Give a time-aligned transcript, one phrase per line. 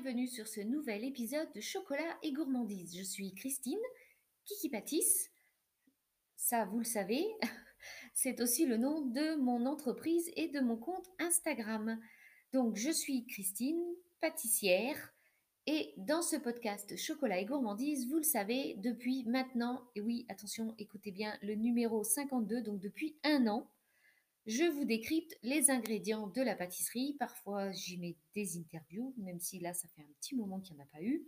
[0.00, 2.96] bienvenue sur ce nouvel épisode de Chocolat et Gourmandise.
[2.96, 3.80] Je suis Christine,
[4.44, 5.32] Kiki Pâtisse.
[6.36, 7.26] Ça, vous le savez,
[8.14, 11.98] c'est aussi le nom de mon entreprise et de mon compte Instagram.
[12.52, 13.82] Donc, je suis Christine,
[14.20, 15.12] pâtissière,
[15.66, 20.76] et dans ce podcast Chocolat et Gourmandise, vous le savez, depuis maintenant, et oui, attention,
[20.78, 23.68] écoutez bien, le numéro 52, donc depuis un an,
[24.46, 27.16] je vous décrypte les ingrédients de la pâtisserie.
[27.18, 30.82] Parfois, j'y mets des interviews, même si là, ça fait un petit moment qu'il n'y
[30.82, 31.26] en a pas eu.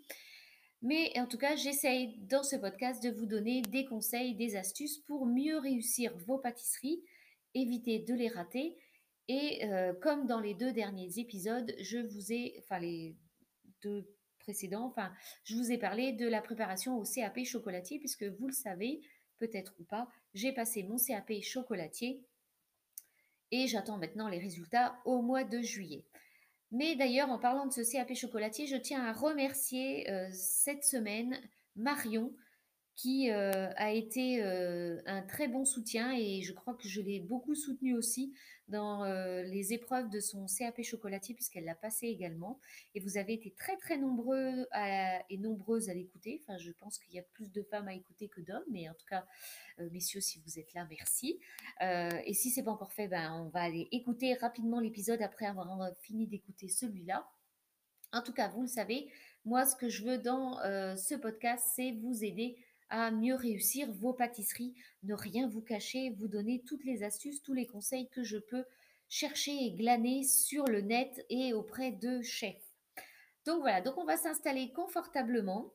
[0.83, 4.99] Mais en tout cas, j'essaye dans ce podcast de vous donner des conseils, des astuces
[4.99, 7.03] pour mieux réussir vos pâtisseries,
[7.55, 8.79] éviter de les rater.
[9.29, 13.15] Et euh, comme dans les deux derniers épisodes, je vous ai, enfin les
[13.83, 15.13] deux précédents, enfin,
[15.45, 19.03] je vous ai parlé de la préparation au CAP chocolatier, puisque vous le savez,
[19.39, 22.25] peut-être ou pas, j'ai passé mon CAP chocolatier
[23.51, 26.05] et j'attends maintenant les résultats au mois de juillet.
[26.73, 31.37] Mais d'ailleurs, en parlant de ce CAP chocolatier, je tiens à remercier euh, cette semaine
[31.75, 32.33] Marion
[33.01, 37.21] qui euh, a été euh, un très bon soutien et je crois que je l'ai
[37.21, 38.35] beaucoup soutenu aussi
[38.69, 42.61] dans euh, les épreuves de son CAP chocolatier puisqu'elle l'a passé également.
[42.95, 44.67] Et vous avez été très très nombreux
[45.31, 46.43] et nombreuses à l'écouter.
[46.43, 48.95] Enfin, je pense qu'il y a plus de femmes à écouter que d'hommes, mais en
[48.95, 49.27] tout cas,
[49.91, 51.41] messieurs, si vous êtes là, merci.
[51.81, 55.91] et si c'est pas encore fait, ben, on va aller écouter rapidement l'épisode après avoir
[56.01, 57.29] fini d'écouter celui-là.
[58.13, 59.11] En tout cas, vous le savez,
[59.45, 60.59] moi, ce que je veux dans
[60.97, 62.57] ce podcast, c'est vous aider
[62.91, 64.75] à mieux réussir vos pâtisseries,
[65.05, 68.65] ne rien vous cacher, vous donner toutes les astuces, tous les conseils que je peux
[69.09, 72.75] chercher et glaner sur le net et auprès de chefs.
[73.47, 75.73] Donc voilà, donc on va s'installer confortablement,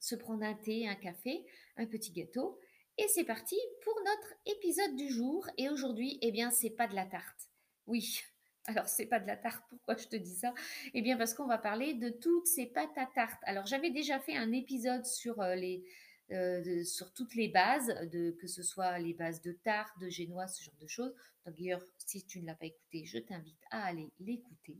[0.00, 1.44] se prendre un thé, un café,
[1.76, 2.58] un petit gâteau
[2.96, 6.94] et c'est parti pour notre épisode du jour et aujourd'hui, eh bien, c'est pas de
[6.94, 7.48] la tarte.
[7.88, 8.22] Oui,
[8.66, 9.64] alors, c'est pas de la tarte.
[9.68, 10.54] Pourquoi je te dis ça?
[10.94, 13.40] Eh bien, parce qu'on va parler de toutes ces pâtes à tarte.
[13.42, 15.84] Alors, j'avais déjà fait un épisode sur euh, les,
[16.30, 20.46] euh, sur toutes les bases, de, que ce soit les bases de tarte, de génois,
[20.46, 21.14] ce genre de choses.
[21.46, 24.78] D'ailleurs, si tu ne l'as pas écouté, je t'invite à aller l'écouter.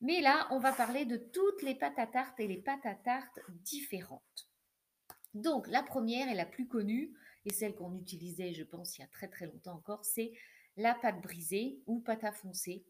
[0.00, 2.94] Mais là, on va parler de toutes les pâtes à tarte et les pâtes à
[2.94, 4.48] tarte différentes.
[5.34, 7.12] Donc, la première et la plus connue,
[7.44, 10.32] et celle qu'on utilisait, je pense, il y a très très longtemps encore, c'est
[10.76, 12.84] la pâte brisée ou pâte à foncer.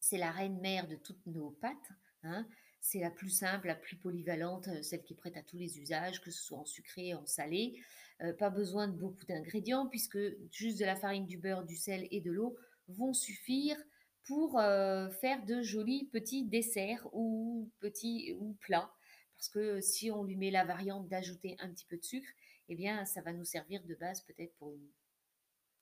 [0.00, 1.90] C'est la reine mère de toutes nos pâtes.
[2.22, 2.46] Hein.
[2.80, 5.78] C'est la plus simple, la plus polyvalente, euh, celle qui est prête à tous les
[5.78, 7.80] usages, que ce soit en sucré, en salé.
[8.22, 10.18] Euh, pas besoin de beaucoup d'ingrédients puisque
[10.50, 12.56] juste de la farine, du beurre, du sel et de l'eau
[12.88, 13.76] vont suffire
[14.24, 18.92] pour euh, faire de jolis petits desserts ou petits ou plats.
[19.36, 22.28] Parce que si on lui met la variante d'ajouter un petit peu de sucre,
[22.68, 24.88] eh bien, ça va nous servir de base peut-être pour une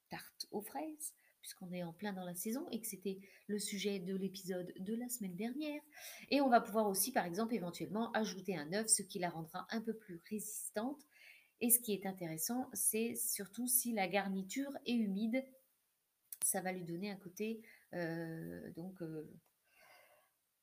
[0.08, 1.14] tarte aux fraises,
[1.48, 4.94] puisqu'on est en plein dans la saison et que c'était le sujet de l'épisode de
[4.94, 5.80] la semaine dernière.
[6.30, 9.66] Et on va pouvoir aussi, par exemple, éventuellement ajouter un œuf, ce qui la rendra
[9.70, 11.00] un peu plus résistante.
[11.62, 15.42] Et ce qui est intéressant, c'est surtout si la garniture est humide,
[16.44, 17.62] ça va lui donner un côté
[17.94, 19.26] euh, donc euh,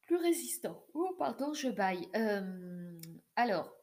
[0.04, 0.86] plus résistant.
[0.94, 2.08] Oh, pardon, je baille.
[2.16, 3.02] Euh,
[3.36, 3.76] alors,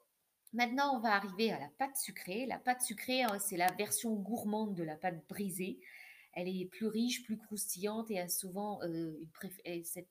[0.53, 2.47] maintenant, on va arriver à la pâte sucrée.
[2.47, 5.81] La pâte sucrée, hein, c'est la version gourmande de la pâte brisée
[6.33, 9.19] elle est plus riche, plus croustillante et a souvent euh,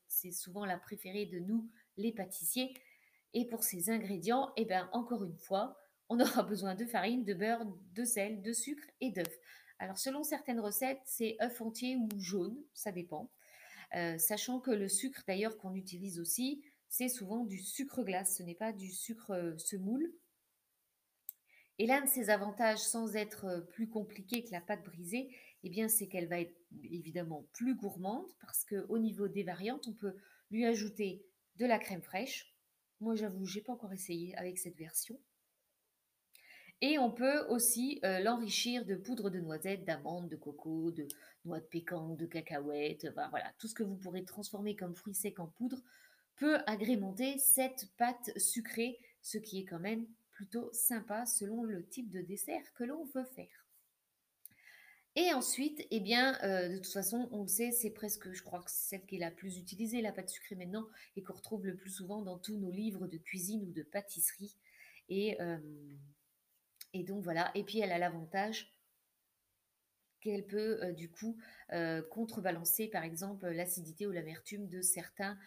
[0.08, 2.74] c'est souvent la préférée de nous, les pâtissiers.
[3.34, 5.78] Et pour ces ingrédients, eh ben, encore une fois,
[6.10, 9.40] on aura besoin de farine, de beurre, de sel, de sucre et d'œufs.
[9.80, 13.32] Alors selon certaines recettes, c'est œuf entier ou jaune, ça dépend.
[13.96, 18.44] Euh, sachant que le sucre d'ailleurs qu'on utilise aussi, c'est souvent du sucre glace, ce
[18.44, 20.14] n'est pas du sucre euh, semoule.
[21.80, 25.88] Et l'un de ses avantages, sans être plus compliqué que la pâte brisée, eh bien,
[25.88, 30.16] c'est qu'elle va être évidemment plus gourmande parce qu'au niveau des variantes, on peut
[30.50, 31.26] lui ajouter
[31.58, 32.56] de la crème fraîche.
[33.00, 35.20] Moi, j'avoue, j'ai pas encore essayé avec cette version.
[36.82, 41.08] Et on peut aussi euh, l'enrichir de poudre de noisettes, d'amandes, de coco, de
[41.46, 43.08] noix de pécan, de cacahuètes.
[43.30, 45.84] voilà, tout ce que vous pourrez transformer comme fruits secs en poudre
[46.38, 52.10] peut agrémenter cette pâte sucrée, ce qui est quand même plutôt sympa selon le type
[52.10, 53.61] de dessert que l'on veut faire.
[55.18, 58.64] Et ensuite, eh bien, euh, de toute façon, on le sait, c'est presque, je crois
[58.64, 60.88] que c'est celle qui est la plus utilisée, la pâte sucrée maintenant,
[61.18, 64.56] et qu'on retrouve le plus souvent dans tous nos livres de cuisine ou de pâtisserie.
[65.10, 65.58] Et, euh,
[66.94, 67.52] et donc voilà.
[67.56, 68.74] Et puis elle a l'avantage
[70.22, 71.38] qu'elle peut euh, du coup
[72.10, 75.38] contrebalancer par exemple l'acidité ou l'amertume de certains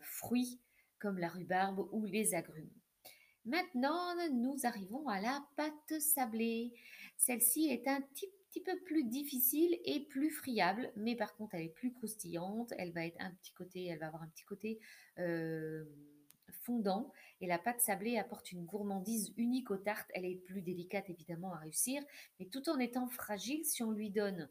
[0.00, 0.58] fruits
[0.98, 2.70] comme la rhubarbe ou les agrumes.
[3.44, 6.72] Maintenant, nous arrivons à la pâte sablée.
[7.18, 11.62] Celle-ci est un petit petit peu plus difficile et plus friable, mais par contre elle
[11.62, 14.78] est plus croustillante, elle va être un petit côté, elle va avoir un petit côté
[15.18, 15.84] euh,
[16.50, 17.10] fondant
[17.40, 20.10] et la pâte sablée apporte une gourmandise unique aux tartes.
[20.14, 22.02] Elle est plus délicate évidemment à réussir,
[22.38, 24.50] mais tout en étant fragile si on lui donne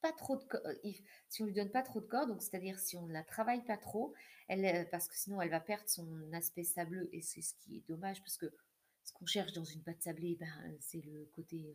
[0.00, 0.92] pas trop de euh,
[1.28, 3.64] si on lui donne pas trop de corps, donc c'est-à-dire si on ne la travaille
[3.66, 4.14] pas trop,
[4.48, 7.76] elle, euh, parce que sinon elle va perdre son aspect sableux et c'est ce qui
[7.76, 8.46] est dommage parce que
[9.04, 10.48] ce qu'on cherche dans une pâte sablée, ben,
[10.80, 11.74] c'est le côté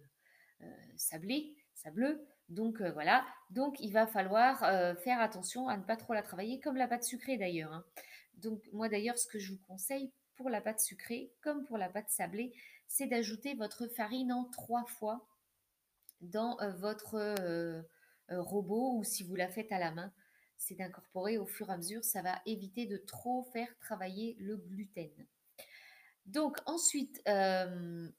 [0.95, 2.25] sablé, sableux.
[2.49, 4.59] Donc voilà, donc il va falloir
[4.99, 7.73] faire attention à ne pas trop la travailler, comme la pâte sucrée d'ailleurs.
[7.73, 7.85] Hein.
[8.35, 11.89] Donc moi d'ailleurs, ce que je vous conseille pour la pâte sucrée, comme pour la
[11.89, 12.53] pâte sablée,
[12.87, 15.25] c'est d'ajouter votre farine en trois fois
[16.21, 17.15] dans votre
[18.31, 20.13] euh, robot ou si vous la faites à la main,
[20.57, 24.55] c'est d'incorporer au fur et à mesure, ça va éviter de trop faire travailler le
[24.55, 25.11] gluten.
[26.25, 28.09] Donc ensuite, euh,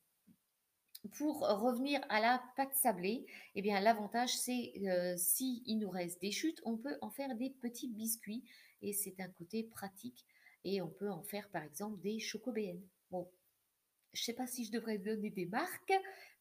[1.13, 6.21] pour revenir à la pâte sablée, eh bien l'avantage c'est euh, si il nous reste
[6.21, 8.45] des chutes, on peut en faire des petits biscuits
[8.83, 10.25] et c'est un côté pratique
[10.65, 12.83] et on peut en faire par exemple des chocobéennes.
[13.11, 13.29] Bon,
[14.13, 15.93] je ne sais pas si je devrais donner des marques,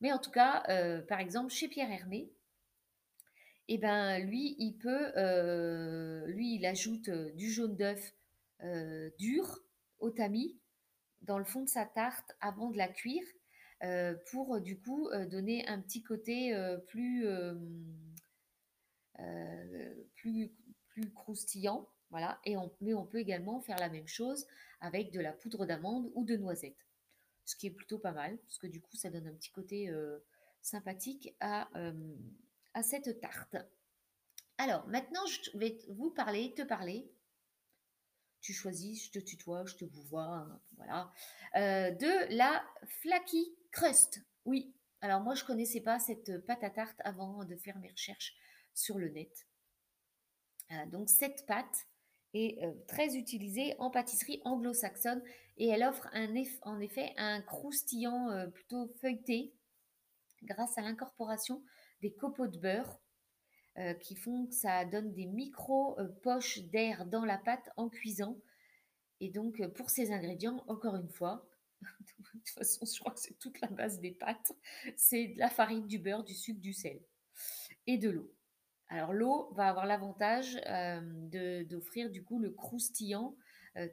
[0.02, 0.64] mais en tout cas,
[1.08, 2.32] par exemple chez Pierre Hermé,
[3.70, 8.14] eh ben lui, il peut, euh, lui, il ajoute euh, du jaune d'œuf
[8.62, 9.60] euh, dur
[10.00, 10.58] au tamis
[11.22, 13.24] dans le fond de sa tarte avant de la cuire
[14.32, 16.56] pour du coup donner un petit côté
[16.88, 17.26] plus,
[20.16, 20.52] plus,
[20.88, 21.90] plus croustillant.
[22.10, 22.40] Voilà.
[22.46, 24.46] Et on, mais on peut également faire la même chose
[24.80, 26.78] avec de la poudre d'amande ou de noisette.
[27.46, 29.92] Ce qui est plutôt pas mal, parce que du coup, ça donne un petit côté
[30.64, 31.70] sympathique à,
[32.82, 33.58] cette tarte.
[34.58, 37.12] Alors, maintenant, je vais vous parler, te parler.
[38.42, 41.12] Tu choisis, je te tutoie, je te vous vois, hein, voilà.
[41.56, 42.66] Euh, de la
[43.02, 44.22] Flaky Crust.
[44.46, 48.34] Oui, alors moi, je connaissais pas cette pâte à tarte avant de faire mes recherches
[48.74, 49.46] sur le net.
[50.72, 51.88] Euh, donc, cette pâte
[52.34, 55.22] est euh, très utilisée en pâtisserie anglo-saxonne
[55.58, 56.08] et elle offre
[56.64, 59.54] en effet un croustillant plutôt feuilleté
[60.44, 61.62] grâce à l'incorporation
[62.02, 63.00] des copeaux de beurre
[63.80, 68.38] euh, qui font que ça donne des micro-poches euh, d'air dans la pâte en cuisant.
[69.20, 71.44] Et donc, euh, pour ces ingrédients, encore une fois,
[72.00, 74.54] de toute façon, je crois que c'est toute la base des pâtes,
[74.96, 77.00] c'est de la farine, du beurre, du sucre, du sel
[77.88, 78.34] et de l'eau.
[78.90, 80.56] Alors l'eau va avoir l'avantage
[81.68, 83.36] d'offrir du coup le croustillant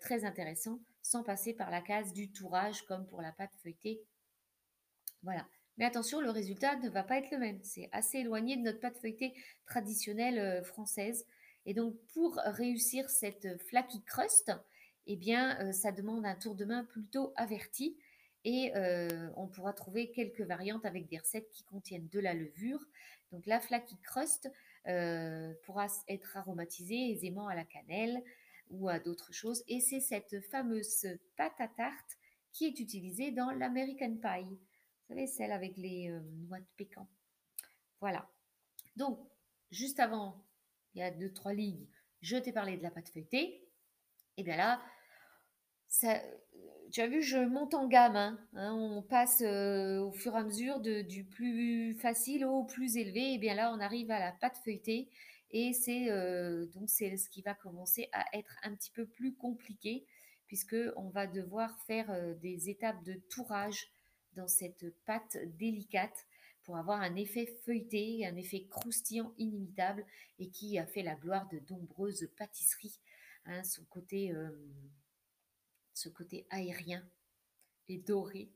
[0.00, 4.02] très intéressant sans passer par la case du tourage comme pour la pâte feuilletée.
[5.22, 5.46] Voilà.
[5.76, 7.58] Mais attention, le résultat ne va pas être le même.
[7.62, 9.34] C'est assez éloigné de notre pâte feuilletée
[9.66, 11.26] traditionnelle euh, française.
[11.66, 14.52] Et donc, pour réussir cette flaky crust,
[15.06, 17.96] eh bien, euh, ça demande un tour de main plutôt averti.
[18.44, 22.84] Et euh, on pourra trouver quelques variantes avec des recettes qui contiennent de la levure.
[23.32, 24.50] Donc, la flaky crust
[25.64, 28.22] pourra être aromatisée aisément à la cannelle
[28.70, 29.62] ou à d'autres choses.
[29.68, 31.06] Et c'est cette fameuse
[31.36, 32.16] pâte à tarte
[32.52, 34.58] qui est utilisée dans l'American Pie
[35.10, 37.08] savez, celle avec les euh, noix de pécan.
[38.00, 38.28] Voilà.
[38.96, 39.18] Donc,
[39.70, 40.46] juste avant,
[40.94, 41.86] il y a deux, trois lignes,
[42.22, 43.68] je t'ai parlé de la pâte feuilletée.
[44.40, 44.80] Et bien là,
[46.90, 48.16] tu as vu, je monte en gamme.
[48.16, 48.38] Hein.
[48.54, 53.34] Hein, on passe euh, au fur et à mesure du plus facile au plus élevé.
[53.34, 55.10] Et bien là, on arrive à la pâte feuilletée.
[55.50, 59.34] Et c'est euh, donc c'est ce qui va commencer à être un petit peu plus
[59.34, 60.06] compliqué
[60.46, 63.92] puisque on va devoir faire des étapes de tourage
[64.36, 66.26] dans cette pâte délicate
[66.64, 70.04] pour avoir un effet feuilleté, un effet croustillant inimitable
[70.38, 72.98] et qui a fait la gloire de nombreuses pâtisseries.
[73.46, 74.32] Hein, son côté,
[75.94, 77.08] ce côté aérien
[77.88, 78.52] et doré.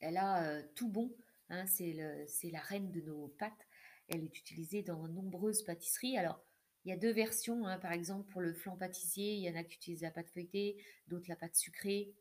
[0.00, 1.16] Elle a tout bon.
[1.48, 3.66] Hein, c'est la reine de nos pâtes.
[4.08, 6.18] Elle est utilisée dans nombreuses pâtisseries.
[6.18, 6.40] Alors,
[6.84, 9.56] il y a deux versions, hein, par exemple pour le flan pâtissier, il y en
[9.56, 12.14] a qui utilisent la pâte feuilletée, d'autres la pâte sucrée.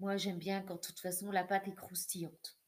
[0.00, 2.58] Moi, j'aime bien quand, de toute façon, la pâte est croustillante.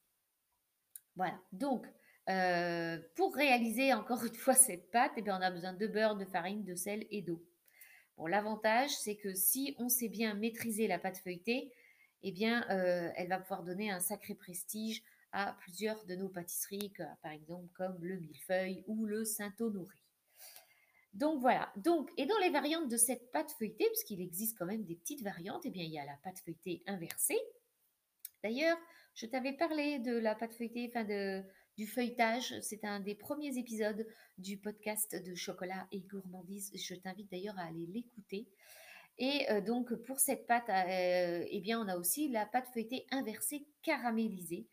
[1.17, 1.37] Voilà.
[1.51, 1.85] Donc,
[2.29, 6.17] euh, pour réaliser encore une fois cette pâte, eh bien, on a besoin de beurre,
[6.17, 7.41] de farine, de sel et d'eau.
[8.17, 11.71] Bon, l'avantage, c'est que si on sait bien maîtriser la pâte feuilletée,
[12.23, 16.91] eh bien, euh, elle va pouvoir donner un sacré prestige à plusieurs de nos pâtisseries,
[17.21, 19.97] par exemple comme le millefeuille ou le Saint-Honoré.
[21.13, 21.71] Donc voilà.
[21.77, 25.23] Donc, et dans les variantes de cette pâte feuilletée, puisqu'il existe quand même des petites
[25.23, 27.39] variantes, eh bien, il y a la pâte feuilletée inversée.
[28.43, 28.77] D'ailleurs,
[29.15, 31.43] je t'avais parlé de la pâte feuilletée, enfin de,
[31.77, 32.55] du feuilletage.
[32.61, 34.05] C'est un des premiers épisodes
[34.37, 36.71] du podcast de chocolat et gourmandise.
[36.75, 38.47] Je t'invite d'ailleurs à aller l'écouter.
[39.19, 43.05] Et euh, donc, pour cette pâte, euh, eh bien, on a aussi la pâte feuilletée
[43.11, 44.67] inversée caramélisée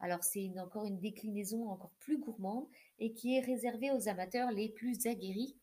[0.00, 2.66] Alors c'est encore une déclinaison encore plus gourmande
[2.98, 5.56] et qui est réservée aux amateurs les plus aguerris.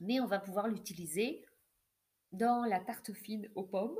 [0.00, 1.44] Mais on va pouvoir l'utiliser
[2.32, 3.98] dans la tarte fine aux pommes,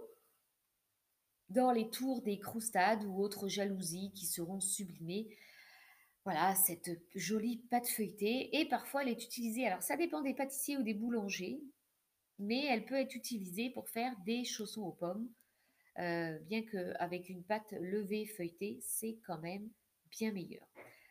[1.49, 5.29] dans les tours des croustades ou autres jalousies qui seront sublimées.
[6.25, 8.57] Voilà, cette jolie pâte feuilletée.
[8.61, 11.61] Et parfois, elle est utilisée, alors ça dépend des pâtissiers ou des boulangers,
[12.39, 15.29] mais elle peut être utilisée pour faire des chaussons aux pommes.
[15.99, 19.69] Euh, bien qu'avec une pâte levée feuilletée, c'est quand même
[20.11, 20.67] bien meilleur.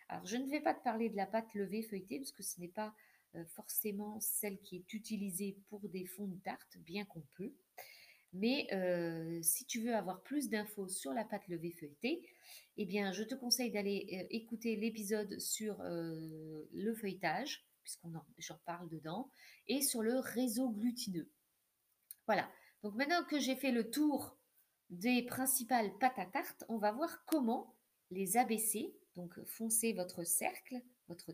[0.07, 2.59] Alors, je ne vais pas te parler de la pâte levée feuilletée, parce que ce
[2.59, 2.93] n'est pas
[3.35, 7.53] euh, forcément celle qui est utilisée pour des fonds de tarte, bien qu'on peut.
[8.33, 8.67] Mais
[9.43, 12.25] si tu veux avoir plus d'infos sur la pâte levée feuilletée,
[12.77, 19.29] eh bien, je te conseille d'aller écouter l'épisode sur le feuilletage, puisqu'on j'en parle dedans,
[19.67, 21.29] et sur le réseau glutineux.
[22.25, 22.49] Voilà.
[22.83, 24.37] Donc maintenant que j'ai fait le tour
[24.89, 27.75] des principales pâtes à tarte, on va voir comment
[28.09, 28.95] les abaisser.
[29.15, 31.31] Donc foncez votre cercle, votre,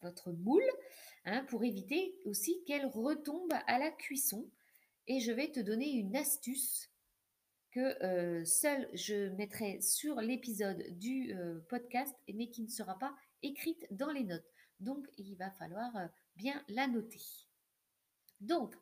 [0.00, 0.64] votre moule,
[1.26, 4.48] hein, pour éviter aussi qu'elle retombe à la cuisson
[5.06, 6.90] et je vais te donner une astuce
[7.70, 13.14] que euh, seule je mettrai sur l'épisode du euh, podcast, mais qui ne sera pas
[13.42, 14.46] écrite dans les notes.
[14.80, 16.06] Donc, il va falloir euh,
[16.36, 17.20] bien la noter.
[18.40, 18.76] Donc,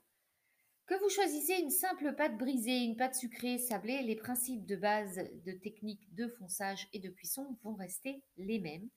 [0.86, 5.16] que vous choisissez une simple pâte brisée, une pâte sucrée, sablée, les principes de base
[5.16, 8.88] de technique de fonçage et de cuisson vont rester les mêmes.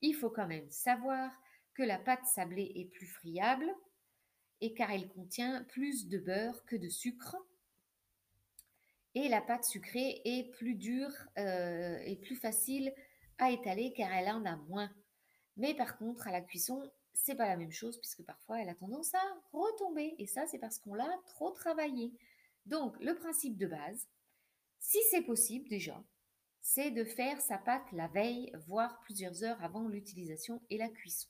[0.00, 1.32] Il faut quand même savoir
[1.74, 3.66] que la pâte sablée est plus friable,
[4.68, 7.36] car elle contient plus de beurre que de sucre.
[9.14, 12.94] Et la pâte sucrée est plus dure euh, et plus facile
[13.38, 14.90] à étaler car elle en a moins.
[15.56, 18.74] Mais par contre, à la cuisson, c'est pas la même chose puisque parfois elle a
[18.74, 22.12] tendance à retomber et ça c'est parce qu'on l'a trop travaillé.
[22.66, 24.08] Donc le principe de base,
[24.78, 26.02] si c'est possible déjà,
[26.60, 31.28] c'est de faire sa pâte la veille, voire plusieurs heures avant l'utilisation et la cuisson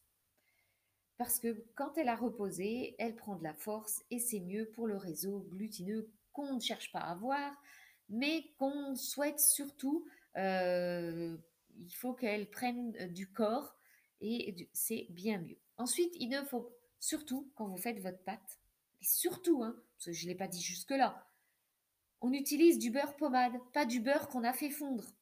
[1.20, 4.86] parce que quand elle a reposé, elle prend de la force et c'est mieux pour
[4.86, 7.52] le réseau glutineux qu'on ne cherche pas à avoir,
[8.08, 10.06] mais qu'on souhaite surtout,
[10.38, 11.36] euh,
[11.76, 13.76] il faut qu'elle prenne euh, du corps
[14.22, 15.58] et c'est bien mieux.
[15.76, 18.58] Ensuite, il ne faut surtout, quand vous faites votre pâte,
[19.02, 21.26] surtout, hein, parce que je ne l'ai pas dit jusque-là,
[22.22, 25.12] on utilise du beurre pommade, pas du beurre qu'on a fait fondre.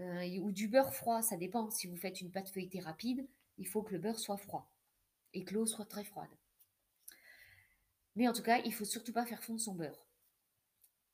[0.00, 1.70] Euh, ou du beurre froid, ça dépend.
[1.70, 4.71] Si vous faites une pâte feuilletée rapide, il faut que le beurre soit froid
[5.34, 6.30] et que l'eau soit très froide.
[8.16, 10.06] Mais en tout cas, il faut surtout pas faire fondre son beurre.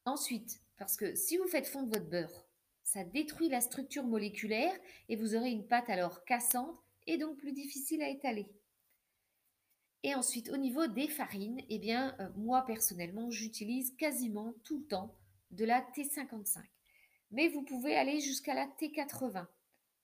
[0.05, 2.47] Ensuite, parce que si vous faites fondre votre beurre,
[2.83, 4.75] ça détruit la structure moléculaire
[5.09, 8.49] et vous aurez une pâte alors cassante et donc plus difficile à étaler.
[10.03, 14.87] Et ensuite, au niveau des farines, eh bien, euh, moi personnellement, j'utilise quasiment tout le
[14.87, 15.15] temps
[15.51, 16.63] de la T55.
[17.31, 19.47] Mais vous pouvez aller jusqu'à la T80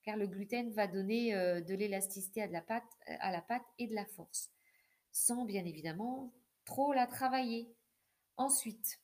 [0.04, 4.50] car le gluten va donner euh, de l'élasticité à, la pâte, et de la force,
[5.10, 6.32] sans bien évidemment
[6.64, 7.74] trop la travailler.
[8.36, 9.00] Ensuite,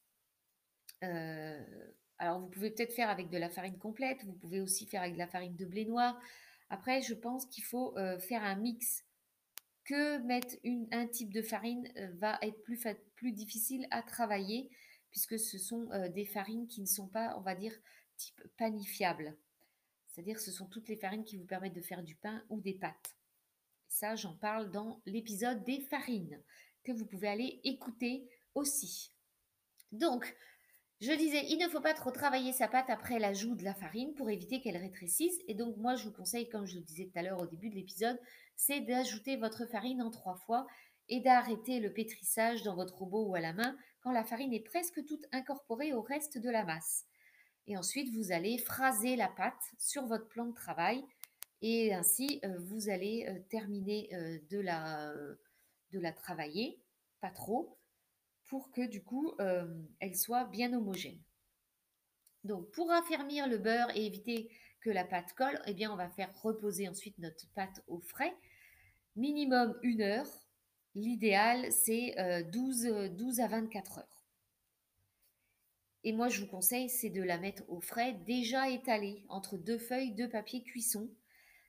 [1.02, 1.64] euh,
[2.18, 5.14] alors vous pouvez peut-être faire avec de la farine complète, vous pouvez aussi faire avec
[5.14, 6.20] de la farine de blé noir.
[6.68, 9.04] Après, je pense qu'il faut euh, faire un mix.
[9.84, 10.54] Que mettre
[10.92, 14.70] un type de farine va être plus, plus difficile à travailler
[15.10, 17.72] puisque ce sont des farines qui ne sont pas, on va dire,
[18.16, 19.36] type panifiable.
[20.20, 22.74] C'est-à-dire ce sont toutes les farines qui vous permettent de faire du pain ou des
[22.74, 23.16] pâtes.
[23.88, 26.38] Ça, j'en parle dans l'épisode des farines,
[26.84, 29.14] que vous pouvez aller écouter aussi.
[29.92, 30.36] Donc,
[31.00, 34.12] je disais, il ne faut pas trop travailler sa pâte après l'ajout de la farine
[34.12, 35.38] pour éviter qu'elle rétrécisse.
[35.48, 37.70] Et donc, moi, je vous conseille, comme je le disais tout à l'heure au début
[37.70, 38.20] de l'épisode,
[38.56, 40.66] c'est d'ajouter votre farine en trois fois
[41.08, 44.60] et d'arrêter le pétrissage dans votre robot ou à la main quand la farine est
[44.60, 47.06] presque toute incorporée au reste de la masse.
[47.66, 51.04] Et ensuite, vous allez phraser la pâte sur votre plan de travail.
[51.62, 55.12] Et ainsi, euh, vous allez euh, terminer euh, de, la,
[55.92, 56.80] de la travailler,
[57.20, 57.78] pas trop,
[58.46, 59.32] pour que du coup,
[60.00, 61.20] elle soit bien homogène.
[62.42, 64.50] Donc, pour affermir le beurre et éviter
[64.80, 68.34] que la pâte colle, eh bien, on va faire reposer ensuite notre pâte au frais,
[69.14, 70.26] minimum une heure.
[70.96, 72.16] L'idéal, c'est
[72.50, 74.19] 12, 12 à 24 heures.
[76.02, 79.78] Et moi, je vous conseille, c'est de la mettre au frais, déjà étalée entre deux
[79.78, 81.10] feuilles de papier cuisson.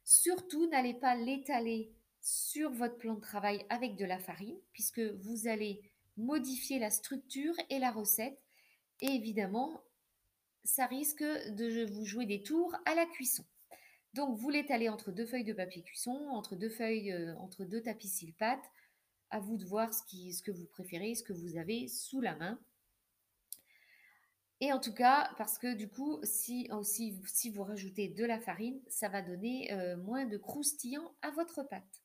[0.05, 5.47] Surtout, n'allez pas l'étaler sur votre plan de travail avec de la farine, puisque vous
[5.47, 5.81] allez
[6.17, 8.39] modifier la structure et la recette.
[9.01, 9.83] Et évidemment,
[10.63, 13.43] ça risque de vous jouer des tours à la cuisson.
[14.13, 17.81] Donc, vous l'étalez entre deux feuilles de papier cuisson, entre deux feuilles, euh, entre deux
[17.81, 18.63] tapis pâte.
[19.29, 22.59] À vous de voir ce que vous préférez, ce que vous avez sous la main.
[24.63, 28.39] Et en tout cas, parce que du coup, si, aussi, si vous rajoutez de la
[28.39, 32.03] farine, ça va donner euh, moins de croustillant à votre pâte.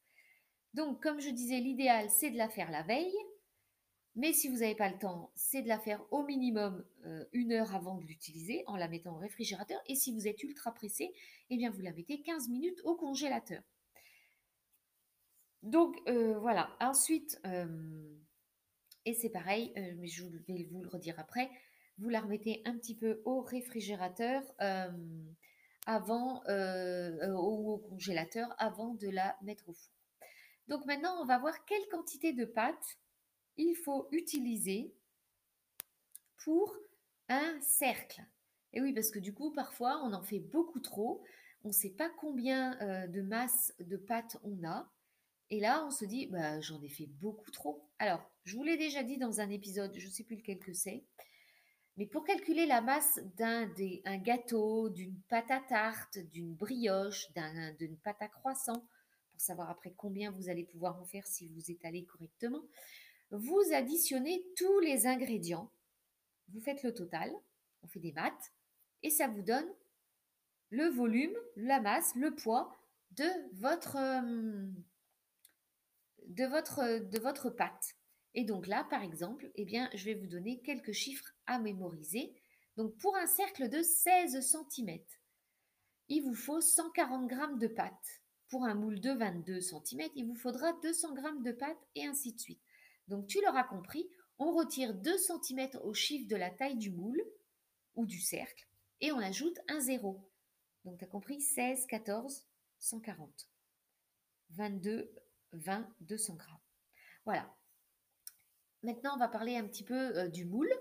[0.73, 3.15] Donc, comme je disais, l'idéal, c'est de la faire la veille.
[4.15, 7.53] Mais si vous n'avez pas le temps, c'est de la faire au minimum euh, une
[7.53, 9.79] heure avant de l'utiliser en la mettant au réfrigérateur.
[9.87, 11.13] Et si vous êtes ultra pressé,
[11.51, 13.63] eh bien vous la mettez 15 minutes au congélateur.
[15.63, 17.39] Donc euh, voilà, ensuite,
[19.05, 21.51] et c'est pareil, mais je vais vous le redire après,
[21.99, 24.91] vous la remettez un petit peu au réfrigérateur euh,
[25.87, 29.93] avant, euh, ou au congélateur avant de la mettre au four.
[30.69, 32.99] Donc maintenant, on va voir quelle quantité de pâte
[33.57, 34.95] il faut utiliser
[36.45, 36.77] pour
[37.29, 38.23] un cercle.
[38.73, 41.23] Et oui, parce que du coup, parfois, on en fait beaucoup trop.
[41.65, 44.91] On ne sait pas combien euh, de masse de pâte on a.
[45.51, 47.89] Et là, on se dit, bah, j'en ai fait beaucoup trop.
[47.99, 50.73] Alors, je vous l'ai déjà dit dans un épisode, je ne sais plus lequel que
[50.73, 51.05] c'est.
[51.97, 53.67] Mais pour calculer la masse d'un
[54.19, 57.27] gâteau, d'une pâte à tarte, d'une brioche,
[57.79, 58.87] d'une pâte à croissant,
[59.31, 62.63] pour savoir après combien vous allez pouvoir en faire si vous étalez correctement,
[63.31, 65.71] vous additionnez tous les ingrédients,
[66.49, 67.33] vous faites le total,
[67.83, 68.53] on fait des maths,
[69.03, 69.69] et ça vous donne
[70.71, 72.77] le volume, la masse, le poids
[73.13, 73.25] de
[73.55, 74.67] votre, euh,
[76.27, 77.96] de votre, de votre pâte.
[78.37, 82.35] Et donc là, par exemple, eh bien, je vais vous donner quelques chiffres à mémoriser.
[82.77, 84.99] Donc pour un cercle de 16 cm,
[86.09, 88.21] il vous faut 140 g de pâte.
[88.49, 92.35] Pour un moule de 22 cm, il vous faudra 200 g de pâte et ainsi
[92.35, 92.61] de suite.
[93.09, 94.07] Donc tu l'auras compris,
[94.39, 97.23] on retire 2 cm au chiffre de la taille du moule
[97.95, 98.69] ou du cercle
[99.01, 100.31] et on ajoute un 0.
[100.85, 102.47] Donc tu as compris 16, 14,
[102.81, 103.49] 140.
[104.51, 105.11] 22,
[105.53, 106.45] 20, 200 g.
[107.25, 107.51] Voilà.
[108.87, 110.73] Maintenant, on va parler un petit peu euh, du moule,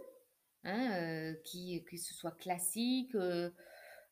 [0.63, 3.49] hein, euh, que ce soit classique, euh,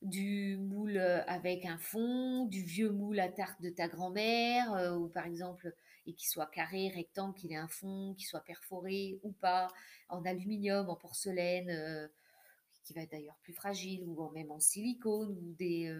[0.01, 5.27] du moule avec un fond, du vieux moule à tarte de ta grand-mère, ou par
[5.27, 5.71] exemple,
[6.07, 9.67] et qui soit carré, rectangle, qu'il ait un fond, qui soit perforé ou pas,
[10.09, 12.09] en aluminium, en porcelaine,
[12.83, 15.95] qui va être d'ailleurs plus fragile, ou même en silicone, ou, des,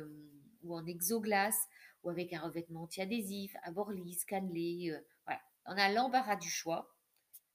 [0.64, 1.68] ou en exoglace,
[2.04, 4.92] ou avec un revêtement anti-adhésif, à bord lisse, cannelé.
[5.26, 5.42] voilà.
[5.68, 6.93] On a l'embarras du choix.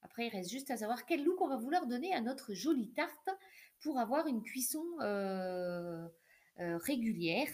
[0.03, 2.93] Après, il reste juste à savoir quel look on va vouloir donner à notre jolie
[2.93, 3.29] tarte
[3.81, 6.07] pour avoir une cuisson euh,
[6.61, 7.51] euh, régulière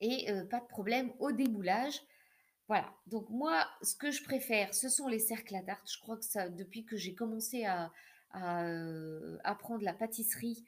[0.00, 2.00] et euh, pas de problème au démoulage.
[2.68, 5.90] Voilà, donc moi, ce que je préfère, ce sont les cercles à tarte.
[5.90, 7.92] Je crois que depuis que j'ai commencé à,
[9.42, 10.64] apprendre la pâtisserie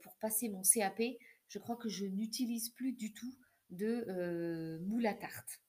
[0.00, 1.02] pour passer mon CAP,
[1.48, 3.34] je crois que je n'utilise plus du tout
[3.70, 5.60] de moule à tarte.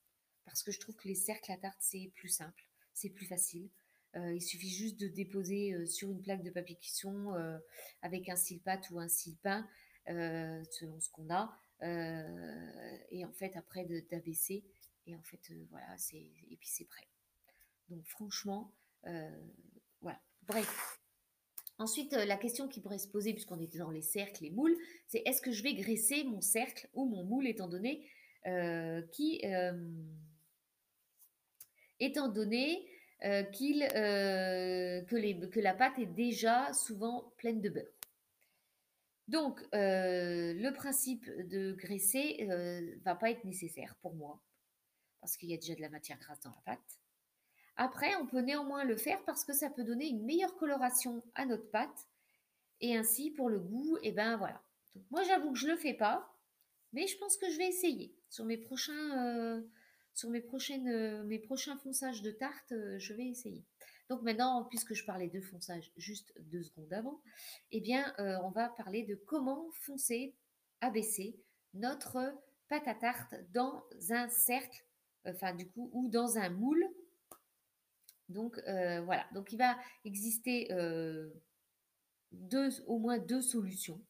[0.45, 3.71] Parce que je trouve que les cercles à tarte, c'est plus simple, c'est plus facile.
[4.17, 7.57] Euh, il suffit juste de déposer euh, sur une plaque de papier cuisson euh,
[8.01, 9.67] avec un cile-pâte ou un cile-pain,
[10.07, 11.57] selon ce qu'on a.
[13.11, 14.63] et en fait, après d'abaisser.
[15.07, 17.07] Et en fait, voilà, c'est et puis c'est prêt.
[17.89, 18.73] Donc franchement,
[20.01, 20.19] voilà.
[20.43, 20.99] Bref.
[21.77, 25.23] Ensuite, la question qui pourrait se poser, puisqu'on était dans les cercles, les moules, c'est
[25.25, 28.05] est-ce que je vais graisser mon cercle ou mon moule, étant donné
[29.11, 29.41] qui,
[31.99, 32.90] étant donné
[33.23, 33.43] euh,
[33.95, 37.85] euh, que, la pâte est déjà souvent pleine de beurre.
[39.27, 44.41] Donc, euh, le principe de graisser ne va pas être nécessaire pour moi,
[45.19, 46.99] parce qu'il y a déjà de la matière grasse dans la pâte.
[47.75, 51.45] Après, on peut néanmoins le faire parce que ça peut donner une meilleure coloration à
[51.45, 52.07] notre pâte.
[52.81, 54.61] Et ainsi, pour le goût, et eh ben voilà.
[55.11, 56.35] moi, j'avoue que je ne le fais pas,
[56.91, 59.63] mais je pense que je vais essayer sur mes prochains,
[60.13, 63.63] sur euh, mes prochains fonçages de tarte, euh, je vais essayer.
[64.09, 67.21] Donc maintenant, puisque je parlais de fonçage juste deux secondes avant,
[67.71, 70.35] eh bien, euh, on va parler de comment foncer,
[70.81, 71.39] abaisser
[71.73, 72.19] notre
[72.67, 74.85] pâte à tarte dans un cercle,
[75.25, 76.85] enfin du coup, ou dans un moule.
[78.27, 80.69] Donc voilà, donc il va exister
[82.87, 84.01] au moins deux solutions.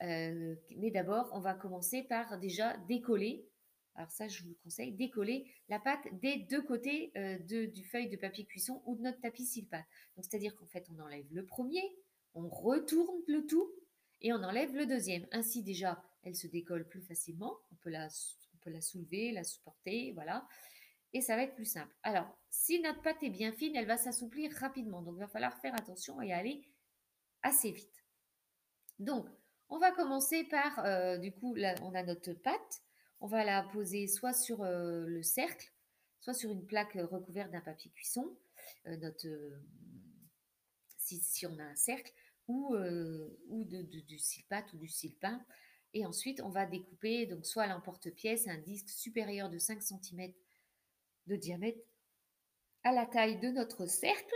[0.00, 3.48] mais d'abord, on va commencer par déjà décoller
[3.96, 8.08] alors ça, je vous le conseille, décoller la pâte des deux côtés euh, du feuille
[8.08, 9.84] de papier cuisson ou de notre tapis cile-pâte.
[10.16, 11.82] Donc c'est-à-dire qu'en fait, on enlève le premier,
[12.34, 13.70] on retourne le tout
[14.20, 15.26] et on enlève le deuxième.
[15.30, 17.56] Ainsi déjà, elle se décolle plus facilement.
[17.72, 18.08] On peut la,
[18.80, 20.46] soulever, la supporter, voilà.
[21.12, 21.94] Et ça va être plus simple.
[22.02, 25.02] Alors, si notre pâte est bien fine, elle va s'assouplir rapidement.
[25.02, 26.66] Donc, il va falloir faire attention et aller
[27.42, 28.04] assez vite.
[28.98, 29.28] Donc,
[29.68, 32.83] on va commencer par, euh, du coup, on a notre pâte
[33.24, 35.72] on va la poser soit sur le cercle,
[36.20, 38.36] soit sur une plaque recouverte d'un papier cuisson.
[40.98, 42.12] Si, on a un cercle,
[42.48, 42.76] ou,
[43.48, 45.42] ou du silpate ou du silpin.
[45.94, 50.30] Et ensuite, on va découper donc soit l'emporte-pièce, un disque supérieur de 5 cm
[51.26, 51.80] de diamètre
[52.82, 54.34] à la taille de notre cercle,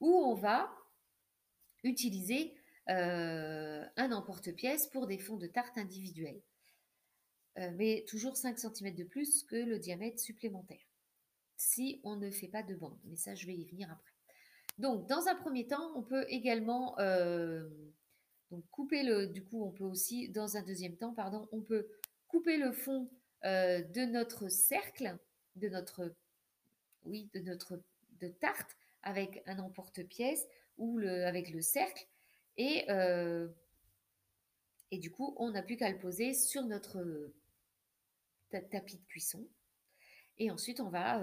[0.00, 0.76] où on va
[1.84, 2.52] utiliser
[2.88, 6.42] un emporte-pièce pour des fonds de tarte individuels.
[7.56, 10.84] Mais toujours 5 cm de plus que le diamètre supplémentaire.
[11.56, 14.16] Si on ne fait pas de bande, mais ça je vais y venir après.
[14.78, 17.66] Donc, dans un premier temps, on peut également euh,
[18.50, 19.26] donc couper le.
[19.26, 21.88] Du coup, on peut aussi, dans un deuxième temps, pardon, on peut
[22.28, 23.08] couper le fond
[23.44, 25.16] euh, de notre cercle,
[25.56, 26.14] de notre,
[27.04, 27.80] oui, de notre
[28.20, 30.46] de tarte avec un emporte-pièce
[30.78, 32.06] ou le, avec le cercle,
[32.58, 33.48] et euh,
[34.90, 37.32] et du coup, on n'a plus qu'à le poser sur notre
[38.50, 39.46] tapis de cuisson.
[40.38, 41.22] Et ensuite, on va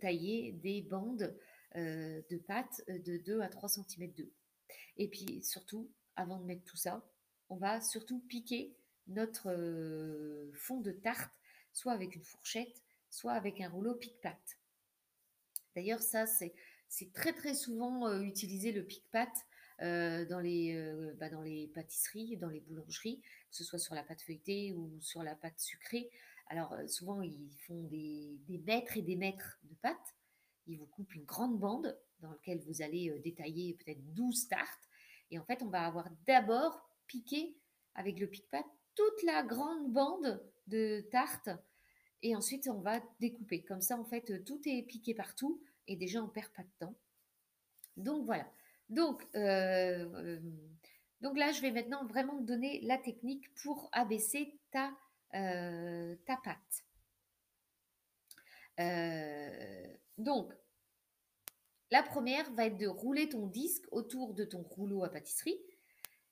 [0.00, 1.36] tailler des bandes
[1.76, 4.32] euh, de pâte euh, de 2 à 3 cm de.
[4.96, 7.06] Et puis surtout, avant de mettre tout ça,
[7.50, 8.74] on va surtout piquer
[9.06, 11.30] notre euh, fond de tarte,
[11.74, 14.58] soit avec une fourchette, soit avec un rouleau pique-pâte.
[15.76, 16.54] D'ailleurs, ça, c'est,
[17.12, 19.44] très très souvent utilisé le pique-pâte
[19.80, 24.22] dans, les, bah, dans les pâtisseries, dans les boulangeries, que ce soit sur la pâte
[24.22, 26.10] feuilletée ou sur la pâte sucrée.
[26.48, 30.14] Alors, souvent, ils font des, mètres et des mètres de pâte
[30.68, 34.88] il vous coupe une grande bande dans laquelle vous allez euh, détailler peut-être 12 tartes.
[35.30, 37.56] Et en fait, on va avoir d'abord piqué
[37.94, 41.50] avec le pique-pâte toute la grande bande de tartes.
[42.22, 43.62] Et ensuite, on va découper.
[43.64, 46.94] Comme ça, en fait, tout est piqué partout et déjà, on perd pas de temps.
[47.96, 48.50] Donc voilà.
[48.88, 50.40] Donc, euh, euh,
[51.20, 54.92] donc là, je vais maintenant vraiment donner la technique pour abaisser ta,
[55.32, 56.84] ta pâte.
[60.18, 60.52] Donc,
[61.90, 65.58] la première va être de rouler ton disque autour de ton rouleau à pâtisserie.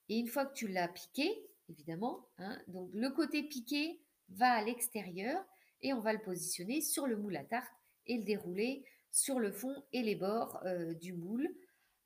[0.08, 4.62] Et une fois que tu l'as piqué, évidemment, hein, donc le côté piqué va à
[4.62, 5.44] l'extérieur
[5.82, 7.72] et on va le positionner sur le moule à tarte
[8.06, 11.48] et le dérouler sur le fond et les bords euh, du moule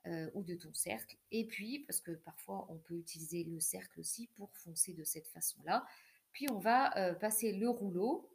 [0.06, 1.16] euh, ou de ton cercle.
[1.30, 5.26] Et puis, parce que parfois on peut utiliser le cercle aussi pour foncer de cette
[5.28, 5.84] façon-là.
[6.32, 8.30] Puis on va euh, passer le rouleau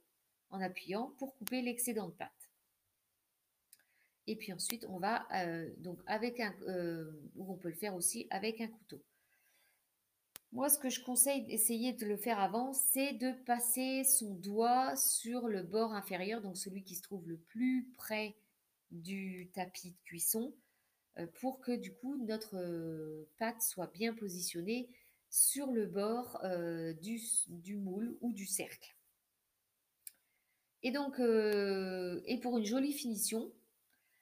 [0.50, 2.32] en appuyant pour couper l'excédent de pâte.
[4.28, 7.96] Et puis ensuite, on va, euh, donc avec un, euh, ou on peut le faire
[7.96, 9.04] aussi avec un couteau.
[10.52, 14.96] Moi, ce que je conseille d'essayer de le faire avant, c'est de passer son doigt
[14.96, 18.38] sur le bord inférieur, donc celui qui se trouve le plus près
[18.90, 20.54] du tapis de cuisson,
[21.40, 24.90] pour que du coup notre pâte soit bien positionnée
[25.36, 26.42] sur le bord
[27.02, 28.96] du, du, moule ou du cercle.
[30.82, 33.52] Et donc, et pour une jolie finition,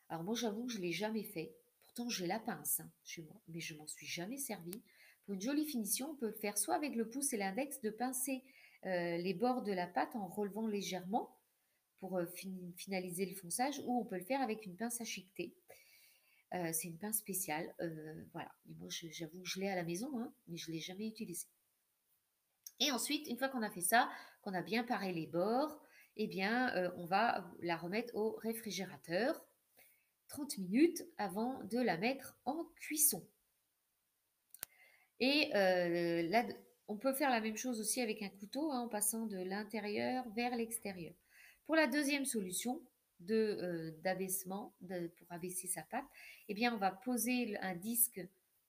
[0.09, 1.55] alors moi j'avoue que je ne l'ai jamais fait.
[1.81, 2.89] Pourtant j'ai la pince hein,
[3.47, 4.81] mais je m'en suis jamais servi.
[5.25, 7.89] Pour une jolie finition, on peut le faire soit avec le pouce et l'index, de
[7.89, 8.43] pincer
[8.85, 11.37] euh, les bords de la pâte en relevant légèrement
[11.99, 12.25] pour euh,
[12.75, 15.55] finaliser le fonçage, ou on peut le faire avec une pince à chiqueter.
[16.53, 17.73] Euh, c'est une pince spéciale,
[18.31, 18.51] voilà.
[18.77, 21.47] moi j'avoue que je l'ai à la maison, hein, mais je ne l'ai jamais utilisée.
[22.79, 24.09] Et ensuite, une fois qu'on a fait ça,
[24.41, 25.81] qu'on a bien paré les bords,
[26.15, 29.43] eh bien, on va la remettre au réfrigérateur
[30.33, 33.23] 30 minutes avant de la mettre en cuisson.
[35.19, 36.43] Et euh, là,
[36.87, 40.27] on peut faire la même chose aussi avec un couteau hein, en passant de l'intérieur
[40.35, 41.13] vers l'extérieur.
[41.65, 42.81] Pour la deuxième solution
[43.19, 44.75] de euh, d'abaissement,
[45.17, 46.05] pour abaisser sa pâte,
[46.49, 48.21] eh bien on va poser un disque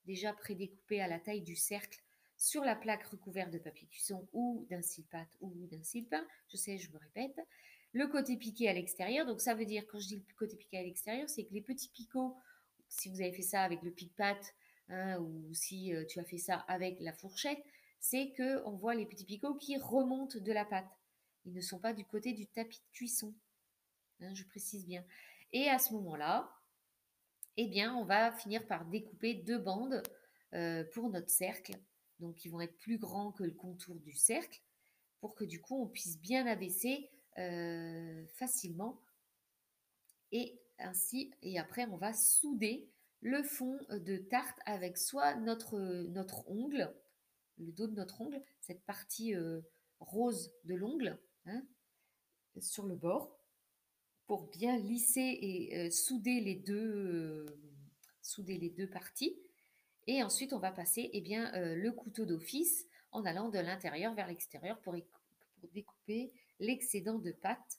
[0.04, 2.00] déjà prédécoupé à la taille du cercle
[2.37, 6.24] sur la plaque recouverte de papier cuisson ou d'un silpate ou d'un silpin.
[6.48, 7.38] Je sais, je me répète
[7.94, 9.24] le côté piqué à l'extérieur.
[9.24, 11.62] Donc ça veut dire, quand je dis le côté piqué à l'extérieur, c'est que les
[11.62, 12.37] petits picots,
[12.88, 14.54] si vous avez fait ça avec le pic-pâte,
[14.88, 17.62] hein, ou si euh, tu as fait ça avec la fourchette,
[18.00, 20.90] c'est que on voit les petits picots qui remontent de la pâte.
[21.46, 23.33] Ils ne sont pas du côté du tapis de cuisson.
[24.20, 25.05] Hein, je précise bien.
[25.53, 26.50] Et à ce moment-là,
[27.57, 30.03] eh bien, on va finir par découper deux bandes
[30.55, 31.72] euh, pour notre cercle.
[32.18, 34.61] Donc, ils vont être plus grands que le contour du cercle
[35.24, 39.00] pour que du coup, on puisse bien abaisser euh, facilement.
[40.33, 45.79] Et ainsi, et après, on va souder le fond de tarte avec soit notre,
[46.11, 46.94] notre ongle,
[47.57, 49.62] le dos de notre ongle, cette partie euh,
[49.98, 51.62] rose de l'ongle, hein,
[52.61, 53.38] sur le bord,
[54.26, 57.46] pour bien lisser et euh, souder, les deux,
[58.22, 59.37] souder les deux parties.
[60.06, 64.26] Et ensuite, on va passer eh bien, le couteau d'office en allant de l'intérieur vers
[64.26, 64.94] l'extérieur pour,
[65.60, 67.78] pour découper l'excédent de pâte.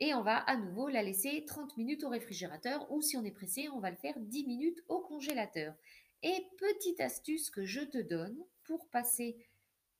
[0.00, 3.30] Et on va à nouveau la laisser 30 minutes au réfrigérateur ou si on est
[3.30, 5.74] pressé, on va le faire 10 minutes au congélateur.
[6.22, 9.36] Et petite astuce que je te donne pour passer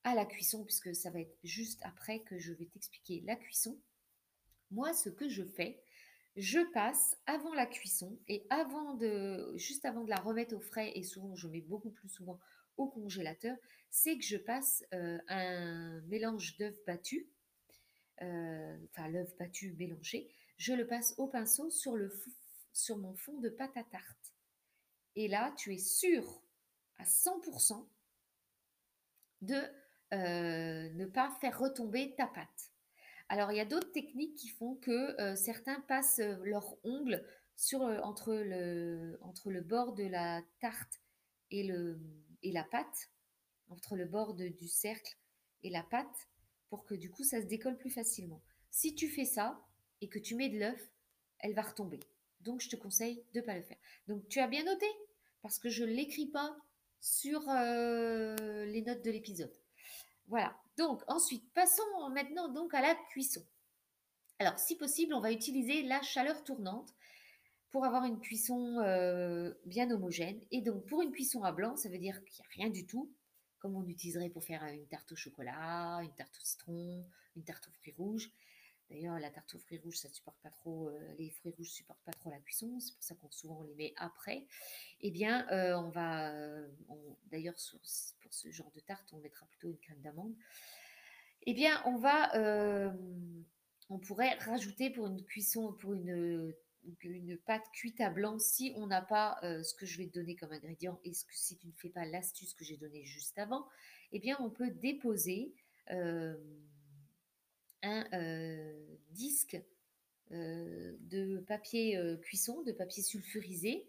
[0.04, 3.78] à la cuisson, puisque ça va être juste après que je vais t'expliquer la cuisson.
[4.70, 5.82] Moi, ce que je fais,
[6.36, 8.46] je passe avant la cuisson et
[9.56, 12.38] juste avant de la remettre au frais, et souvent je mets beaucoup plus souvent
[12.76, 13.56] au congélateur,
[13.90, 17.26] c'est que je passe euh, un mélange d'œufs battus,
[18.22, 23.76] euh, enfin l'œuf battu mélangé, je le passe au pinceau sur mon fond de pâte
[23.76, 24.34] à tarte.
[25.16, 26.42] Et là, tu es sûr
[26.98, 27.86] à 100%
[29.42, 29.54] de
[30.12, 32.70] euh, ne pas faire retomber ta pâte.
[33.32, 37.24] Alors, il y a d'autres techniques qui font que euh, certains passent euh, leurs ongles
[37.54, 41.00] sur, entre, le, bord de la tarte
[41.52, 43.08] et la pâte,
[43.68, 45.16] entre le bord du cercle
[45.62, 46.28] et la pâte,
[46.70, 48.42] pour que du coup ça se décolle plus facilement.
[48.70, 49.64] Si tu fais ça
[50.00, 50.90] et que tu mets de l'œuf,
[51.38, 52.00] elle va retomber.
[52.40, 53.78] Donc, je te conseille de ne pas le faire.
[54.08, 54.86] Donc, tu as bien noté
[55.42, 56.56] parce que je ne l'écris pas
[57.00, 59.52] sur les notes de l'épisode.
[60.26, 60.58] Voilà.
[60.80, 63.44] Donc ensuite, passons maintenant donc à la cuisson.
[64.38, 66.94] Alors si possible, on va utiliser la chaleur tournante
[67.70, 70.40] pour avoir une cuisson euh, bien homogène.
[70.50, 72.86] Et donc pour une cuisson à blanc, ça veut dire qu'il n'y a rien du
[72.86, 73.12] tout,
[73.58, 77.68] comme on utiliserait pour faire une tarte au chocolat, une tarte au citron, une tarte
[77.68, 78.30] aux fruits rouges.
[78.90, 82.02] D'ailleurs, la tarte aux fruits rouges, ça supporte pas trop, euh, les fruits rouges supportent
[82.04, 84.46] pas trop la cuisson, c'est pour ça qu'on souvent les met après.
[85.00, 86.68] Eh bien, euh, on va, euh,
[87.30, 87.54] d'ailleurs,
[88.20, 90.34] pour ce genre de tarte, on mettra plutôt une crème d'amande.
[91.46, 92.32] Eh bien, on va,
[93.88, 96.52] on pourrait rajouter pour une cuisson, pour une,
[97.46, 100.52] pâte cuite à blanc, si on n'a pas ce que je vais te donner comme
[100.52, 103.66] ingrédient et si tu ne fais pas l'astuce que j'ai donnée juste avant,
[104.12, 105.54] eh bien, on peut déposer
[107.82, 108.04] un
[109.10, 109.60] disque
[110.30, 113.88] de papier cuisson, de papier sulfurisé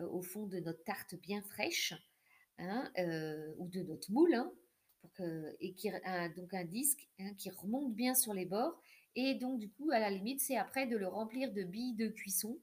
[0.00, 1.94] au fond de notre tarte bien fraîche
[2.58, 2.90] hein,
[3.58, 4.52] ou de notre moule, hein,
[5.00, 5.90] pour que, et qui,
[6.36, 8.80] donc un disque hein, qui remonte bien sur les bords.
[9.14, 12.08] Et donc, du coup, à la limite, c'est après de le remplir de billes de
[12.08, 12.58] cuisson.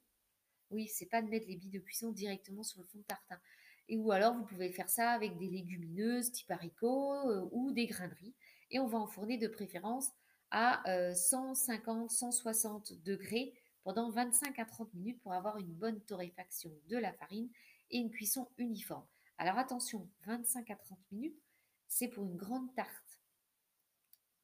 [0.72, 3.40] Oui, c'est pas de mettre les billes de cuisson directement sur le fond de tartin.
[3.88, 8.34] Et ou alors, vous pouvez faire ça avec des légumineuses type haricots ou des graineries.
[8.72, 10.10] Et on va enfourner de préférence
[10.52, 10.84] à
[11.14, 17.14] 150-160 euh, degrés pendant 25 à 30 minutes pour avoir une bonne torréfaction de la
[17.14, 17.50] farine
[17.92, 19.06] et une cuisson uniforme.
[19.38, 21.40] Alors attention, 25 à 30 minutes,
[21.88, 23.22] c'est pour une grande tarte.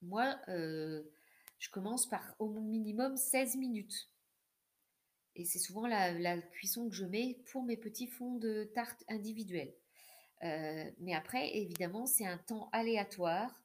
[0.02, 4.10] Moi, je commence par au minimum 16 minutes.
[5.36, 9.74] Et c'est souvent la, cuisson que je mets pour mes petits fonds de tarte individuels.
[10.42, 13.65] Mais après, évidemment, c'est un temps aléatoire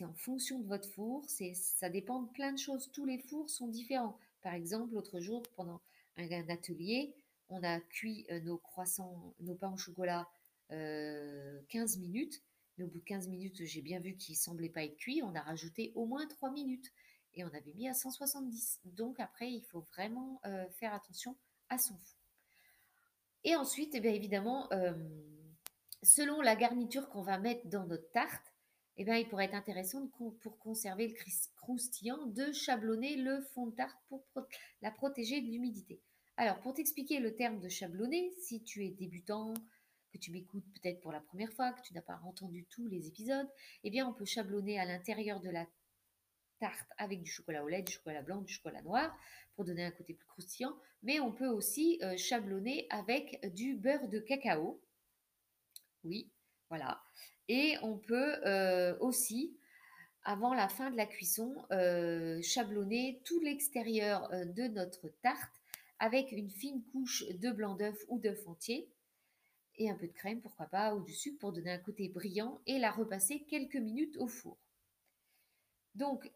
[0.00, 2.90] c'est en fonction de votre four, ça dépend de plein de choses.
[2.90, 4.16] Tous les fours sont différents.
[4.40, 5.82] Par exemple, l'autre jour, pendant
[6.16, 7.14] un, atelier,
[7.50, 10.26] on a cuit euh, nos croissants, nos pains au chocolat
[10.70, 12.42] 15 euh, minutes.
[12.78, 15.20] Mais au bout de 15 minutes, j'ai bien vu qu'ils ne semblaient pas être cuits.
[15.22, 16.90] On a rajouté au moins 3 minutes.
[17.34, 18.80] Et on avait mis à 170.
[18.86, 21.36] Donc après, il faut vraiment euh, faire attention
[21.68, 22.16] à son four.
[23.44, 24.68] Et ensuite, eh évidemment,
[26.02, 28.49] selon la garniture qu'on va mettre dans notre tarte,
[28.96, 31.14] eh bien, il pourrait être intéressant pour conserver le
[31.56, 34.24] croustillant de chablonner le fond de tarte pour
[34.82, 36.00] la protéger de l'humidité.
[36.36, 39.54] Alors, pour t'expliquer le terme de chablonner, si tu es débutant,
[40.12, 43.06] que tu m'écoutes peut-être pour la première fois, que tu n'as pas entendu tous les
[43.06, 43.48] épisodes,
[43.84, 45.66] eh bien, on peut chablonner à l'intérieur de la
[46.58, 49.16] tarte avec du chocolat au lait, du chocolat blanc, du chocolat noir
[49.54, 54.08] pour donner un côté plus croustillant, mais on peut aussi euh, chablonner avec du beurre
[54.08, 54.80] de cacao.
[56.04, 56.30] Oui,
[56.68, 57.02] voilà.
[57.52, 59.58] Et on peut euh, aussi,
[60.22, 65.60] avant la fin de la cuisson, euh, chablonner tout l'extérieur euh, de notre tarte
[65.98, 68.88] avec une fine couche de blanc d'œuf ou d'œuf entier
[69.78, 72.60] et un peu de crème, pourquoi pas, ou du sucre pour donner un côté brillant
[72.66, 74.56] et la repasser quelques minutes au four.
[75.96, 76.30] Donc,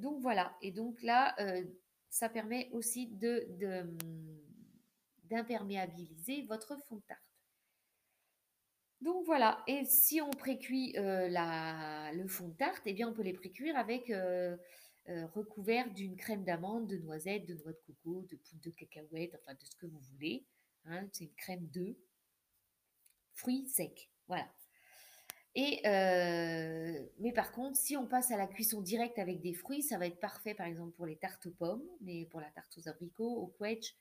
[0.00, 1.34] donc voilà, et donc là,
[2.10, 3.06] ça permet aussi
[5.22, 7.31] d'imperméabiliser votre fond de tarte.
[9.02, 11.28] Donc voilà, et si on précuit euh,
[12.12, 14.56] le fond de tarte, eh bien on peut les précuire avec euh,
[15.08, 19.34] euh, recouvert d'une crème d'amande, de noisettes, de noix de coco, de poudre de cacahuètes,
[19.34, 20.46] enfin de ce que vous voulez.
[20.84, 21.08] Hein.
[21.12, 21.96] c'est une crème de
[23.34, 24.08] fruits secs.
[24.28, 24.48] Voilà.
[25.56, 25.80] Et
[27.18, 30.06] mais par contre, si on passe à la cuisson directe avec des fruits, ça va
[30.06, 33.34] être parfait par exemple pour les tartes aux pommes, mais pour la tarte aux abricots,
[33.34, 33.96] au quetch,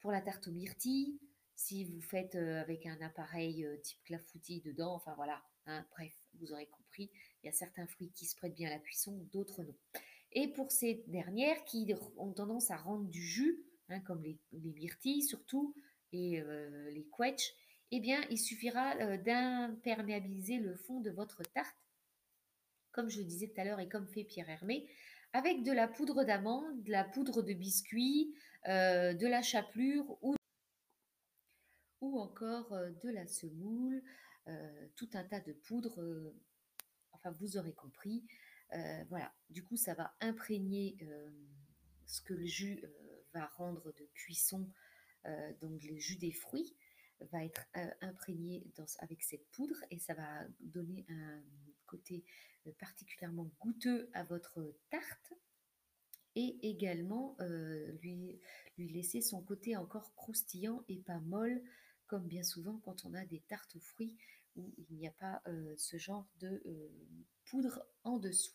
[0.00, 1.20] pour la tarte aux myrtilles,
[1.56, 6.66] si vous faites avec un appareil type clafoutis dedans, enfin voilà, hein, bref, vous aurez
[6.66, 7.10] compris,
[7.42, 9.74] il y a certains fruits qui se prêtent bien à la cuisson, d'autres non.
[10.32, 15.22] Et pour ces dernières qui ont tendance à rendre du jus, hein, comme les, myrtilles
[15.22, 15.74] surtout,
[16.12, 16.42] et
[16.92, 17.54] les quetch,
[17.90, 21.76] eh bien, il suffira d'imperméabiliser le fond de votre tarte,
[22.92, 24.88] comme je le disais tout à l'heure et comme fait Pierre Hermé,
[25.32, 28.34] avec de la poudre d'amande, de la poudre de biscuit,
[28.66, 30.34] de la chapelure ou,
[32.04, 34.02] ou encore euh, de la semoule,
[34.94, 35.98] tout un tas de poudres.
[37.12, 38.26] enfin, vous aurez compris.
[39.08, 40.98] voilà, du coup, ça va imprégner
[42.04, 42.84] ce que le jus
[43.32, 44.70] va rendre de cuisson,
[45.62, 46.76] donc le jus des fruits
[47.20, 48.64] va être euh, imprégné
[48.98, 51.42] avec cette poudre et ça va donner un
[51.86, 52.24] côté
[52.66, 55.34] euh, particulièrement goûteux à votre tarte
[56.34, 58.40] et également euh, lui,
[58.78, 61.62] lui laisser son côté encore croustillant et pas molle
[62.06, 64.16] comme bien souvent quand on a des tartes aux fruits
[64.56, 65.42] où il n'y a pas
[65.76, 66.62] ce genre de
[67.44, 68.54] poudre en dessous.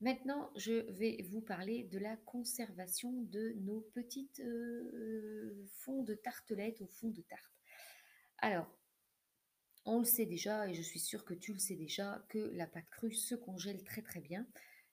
[0.00, 4.42] Maintenant, je vais vous parler de la conservation de nos petites
[5.80, 7.52] fonds de tartelettes ou fonds de tarte.
[8.38, 8.74] Alors,
[9.84, 12.66] on le sait déjà, et je suis sûre que tu le sais déjà, que la
[12.66, 14.46] pâte crue se congèle très très bien.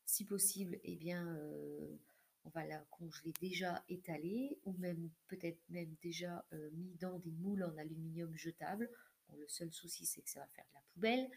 [0.06, 1.98] Si possible, eh bien, euh,
[2.46, 7.32] on va la congeler déjà étalée, ou même peut-être même déjà euh, mis dans des
[7.32, 8.90] moules en aluminium jetable.
[9.38, 11.30] le seul souci, c'est que ça va faire de la poubelle.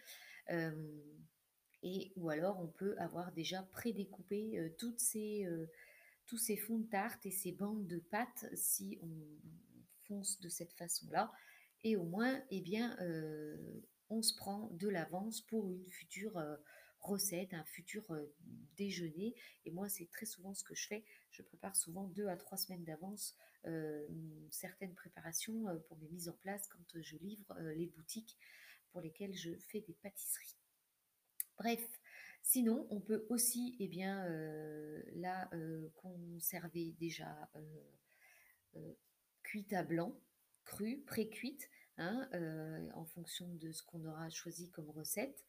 [0.51, 1.01] Euh,
[1.83, 5.49] et, ou alors, on peut avoir déjà prédécoupé toutes ces,
[6.27, 9.09] tous ces fonds de tarte et ces bandes de pâte si on
[10.07, 11.33] fonce de cette façon-là
[11.83, 13.57] et au moins, eh bien, euh,
[14.09, 16.57] on se prend de l'avance pour une future euh,
[17.01, 18.05] recette, un futur
[18.77, 19.35] déjeuner.
[19.65, 21.05] Et moi, c'est très souvent ce que je fais.
[21.31, 23.37] Je prépare souvent deux à trois semaines d'avance
[24.51, 28.39] certaines préparations pour mes mises en place quand je livre les boutiques
[28.91, 30.57] pour lesquelles je fais des pâtisseries.
[31.59, 31.87] Bref,
[32.43, 34.27] sinon, on peut aussi, eh bien,
[35.15, 35.51] la
[35.97, 37.51] conserver déjà
[39.43, 40.19] cuite à blanc
[40.65, 42.29] crue, pré-cuite, hein,
[42.95, 45.45] en fonction de ce qu'on aura choisi comme recette.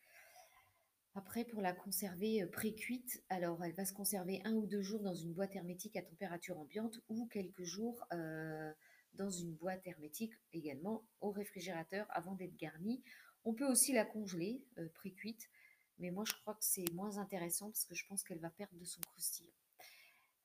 [1.13, 5.01] Après, pour la conserver euh, pré-cuite, alors elle va se conserver un ou deux jours
[5.01, 8.71] dans une boîte hermétique à température ambiante ou quelques jours euh,
[9.13, 13.03] dans une boîte hermétique également au réfrigérateur avant d'être garnie.
[13.43, 15.49] On peut aussi la congeler pré-cuite,
[15.99, 18.77] mais moi je crois que c'est moins intéressant parce que je pense qu'elle va perdre
[18.77, 19.51] de son croustillant.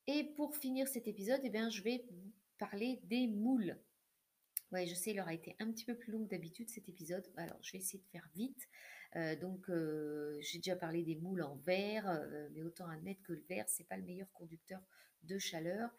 [0.07, 2.07] Et pour finir cet épisode, eh bien, je vais
[2.59, 3.77] parler des moules.
[4.73, 7.25] Ouais, je sais, il aura été un petit peu plus long que d'habitude cet épisode.
[7.37, 8.69] Alors, je vais essayer de faire vite.
[9.15, 13.33] Euh, donc, euh, j'ai déjà parlé des moules en verre, euh, mais autant admettre que
[13.33, 14.81] le verre, c'est pas le meilleur conducteur
[15.23, 15.91] de chaleur.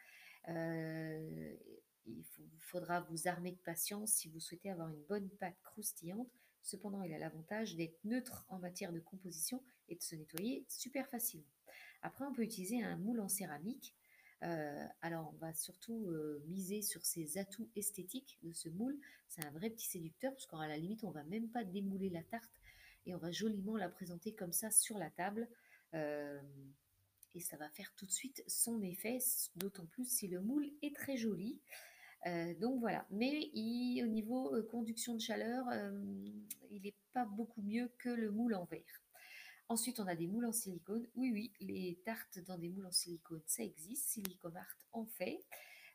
[0.48, 2.24] il
[2.60, 6.30] faudra vous armer de patience si vous souhaitez avoir une bonne pâte croustillante.
[6.62, 11.08] Cependant, il a l'avantage d'être neutre en matière de composition et de se nettoyer super
[11.10, 11.48] facilement.
[12.02, 13.97] Après, on peut utiliser un moule en céramique
[14.44, 18.98] euh, alors, on va surtout euh, miser sur ces atouts esthétiques de ce moule.
[19.28, 22.24] C'est un vrai petit séducteur, parce qu'à la limite, on va même pas démouler la
[22.24, 22.52] tarte
[23.06, 25.48] et on va joliment la présenter comme ça sur la table.
[25.94, 26.42] Euh,
[27.34, 29.20] et ça va faire tout de suite son effet,
[29.56, 31.62] d'autant plus si le moule est très joli.
[32.60, 33.52] donc voilà, mais
[34.02, 35.66] au niveau conduction de chaleur,
[36.72, 39.07] il n'est pas beaucoup mieux que le moule en verre.
[39.70, 41.06] Ensuite, on a des moules en silicone.
[41.16, 44.08] Oui, oui, les tartes dans des moules en silicone, ça existe.
[44.08, 45.44] Silicomart en fait.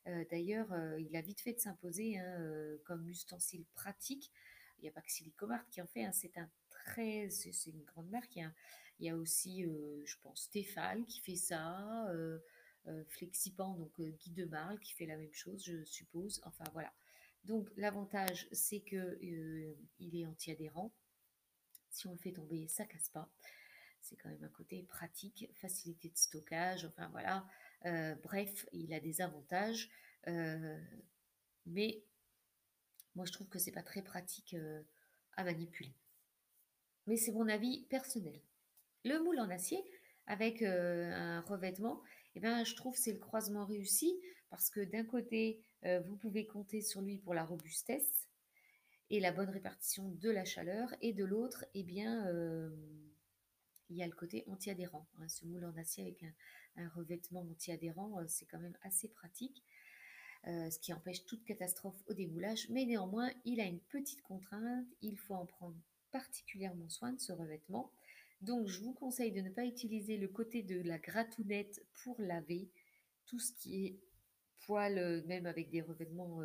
[0.08, 4.30] Euh, d'ailleurs, euh, il a vite fait de s'imposer hein, euh, comme ustensile pratique.
[4.78, 6.04] Il n'y a pas que Silicomart qui en fait.
[6.04, 6.12] Hein.
[6.12, 8.36] c'est un très, c'est une grande marque.
[8.36, 12.06] Il y a, aussi, je pense, Stéphane qui fait ça.
[13.08, 16.42] Flexipan, donc Guy de Marle qui fait la même chose, je suppose.
[16.44, 16.92] Enfin voilà.
[17.44, 20.92] Donc l'avantage, c'est que il est anti-adhérent.
[21.90, 23.30] Si on le fait tomber, ça casse pas
[24.02, 27.46] c'est quand même un côté pratique, facilité de stockage, enfin voilà.
[27.86, 29.90] Euh, bref, il a des avantages,
[30.28, 30.78] euh,
[31.66, 32.02] mais
[33.14, 34.82] moi je trouve que c'est pas très pratique euh,
[35.36, 35.94] à manipuler.
[37.06, 38.40] Mais c'est mon avis personnel.
[39.04, 39.82] Le moule en acier
[40.26, 42.00] avec un revêtement,
[42.36, 46.80] eh ben, je trouve c'est le croisement réussi parce que d'un côté, vous pouvez compter
[46.80, 48.28] sur lui pour la robustesse
[49.10, 52.24] et la bonne répartition de la chaleur, et de l'autre, eh bien,
[53.92, 55.06] il y a le côté anti-adhérent.
[55.18, 55.28] Hein.
[55.28, 56.24] Ce moule en acier avec
[56.76, 59.62] un, revêtement anti-adhérent, euh, c'est quand même assez pratique,
[60.46, 62.68] euh, ce qui empêche toute catastrophe au démoulage.
[62.70, 65.76] Mais néanmoins, il a une petite contrainte, il faut en prendre
[66.10, 67.92] particulièrement soin de ce revêtement.
[68.40, 72.70] Donc, je vous conseille de ne pas utiliser le côté de la gratounette pour laver
[73.26, 74.00] tout ce qui est
[74.60, 76.40] poil, euh, même avec des revêtements,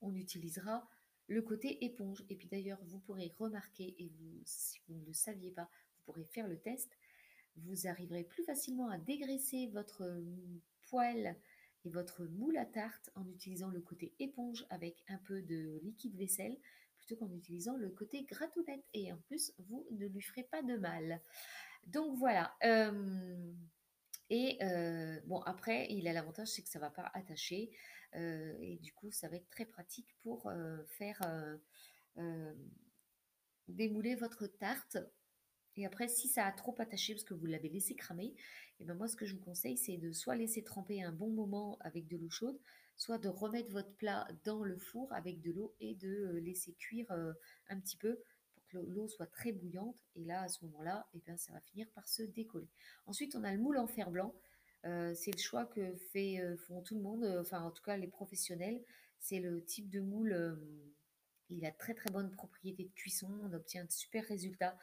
[0.00, 0.86] on utilisera
[1.28, 2.24] le côté éponge.
[2.28, 5.70] Et puis d'ailleurs, vous pourrez remarquer, et vous, si vous ne le saviez pas,
[6.04, 6.96] pourrez faire le test.
[7.56, 10.24] Vous arriverez plus facilement à dégraisser votre euh,
[10.88, 11.36] poêle
[11.84, 16.16] et votre moule à tarte en utilisant le côté éponge avec un peu de liquide
[16.16, 16.56] vaisselle
[16.96, 18.84] plutôt qu'en utilisant le côté gratounette.
[18.94, 21.20] Et en plus, vous ne lui ferez pas de mal.
[21.86, 22.56] Donc voilà.
[24.30, 24.58] et
[25.26, 27.70] bon, après, il a l'avantage, c'est que ça ne va pas attacher.
[28.14, 30.50] et du coup, ça va être très pratique pour
[30.86, 31.20] faire
[33.68, 34.96] démouler votre tarte.
[35.76, 38.34] Et après, si ça a trop attaché parce que vous l'avez laissé cramer, et
[38.80, 41.30] eh ben moi, ce que je vous conseille, c'est de soit laisser tremper un bon
[41.30, 42.58] moment avec de l'eau chaude,
[42.96, 47.10] soit de remettre votre plat dans le four avec de l'eau et de laisser cuire
[47.68, 48.20] un petit peu
[48.82, 49.96] l'eau soit très bouillante.
[50.16, 52.68] Et là, à ce moment-là, et eh ça va finir par se décoller.
[53.06, 54.34] Ensuite, on a le moule en fer blanc.
[54.84, 57.82] Euh, c'est le choix que fait, euh, font tout le monde, euh, enfin en tout
[57.82, 58.82] cas les professionnels.
[59.18, 60.58] C'est le type de moule,
[61.48, 64.76] il a très très bonne propriété de cuisson, on obtient de super résultats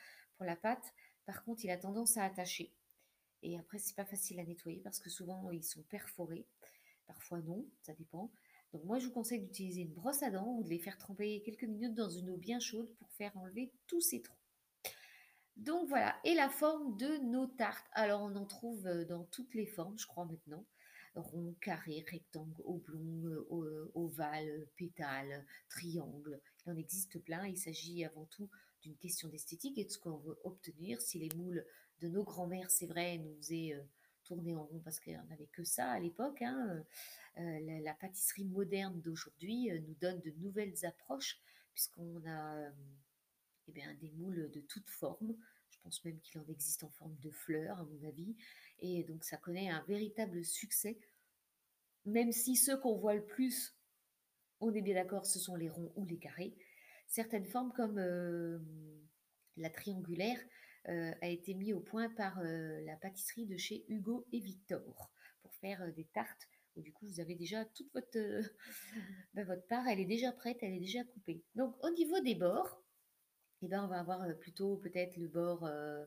[0.43, 0.93] la pâte.
[1.25, 2.73] Par contre, il a tendance à attacher.
[3.43, 6.45] Et après, c'est pas facile à nettoyer parce que souvent ils sont perforés.
[7.07, 8.31] Parfois non, ça dépend.
[8.73, 11.41] Donc moi, je vous conseille d'utiliser une brosse à dents ou de les faire tremper
[11.43, 14.37] quelques minutes dans une eau bien chaude pour faire enlever tous ces trous.
[15.57, 17.85] Donc voilà, et la forme de nos tartes.
[17.91, 20.65] Alors on en trouve euh, dans toutes les formes, je crois maintenant.
[21.13, 26.39] Rond, carré, rectangle, oblong, euh, ovale, pétale, triangle.
[26.65, 27.45] Il en existe plein.
[27.45, 28.49] Il s'agit avant tout
[28.81, 31.01] d'une question d'esthétique et de ce qu'on veut obtenir.
[31.01, 31.65] Si les moules
[31.99, 33.81] de nos grands-mères, c'est vrai, nous faisaient euh,
[34.23, 36.83] tourner en rond parce qu'il n'y en avait que ça à l'époque, hein,
[37.37, 41.39] euh, la, pâtisserie moderne d'aujourd'hui euh, nous donne de nouvelles approches,
[41.73, 42.69] puisqu'on a euh,
[43.67, 45.35] eh des moules de toutes formes.
[45.69, 48.35] Je pense même qu'il en existe en forme de fleurs, à mon avis.
[48.79, 50.97] Et donc, ça connaît un véritable succès,
[52.05, 53.75] même si ceux qu'on voit le plus,
[54.59, 56.53] on est bien d'accord, ce sont les ronds ou les carrés.
[57.11, 57.99] Certaines formes, comme
[59.57, 60.39] la triangulaire,
[60.85, 65.11] a été mis au point par la pâtisserie de chez Hugo et Victor
[65.43, 66.47] pour faire des tartes
[66.77, 68.41] du coup, vous avez déjà toute votre, euh,
[69.33, 71.43] ben, votre part, elle est déjà prête, elle est déjà coupée.
[71.55, 72.81] Donc, au niveau des bords,
[73.61, 76.05] eh ben, on va avoir plutôt peut-être le bord euh,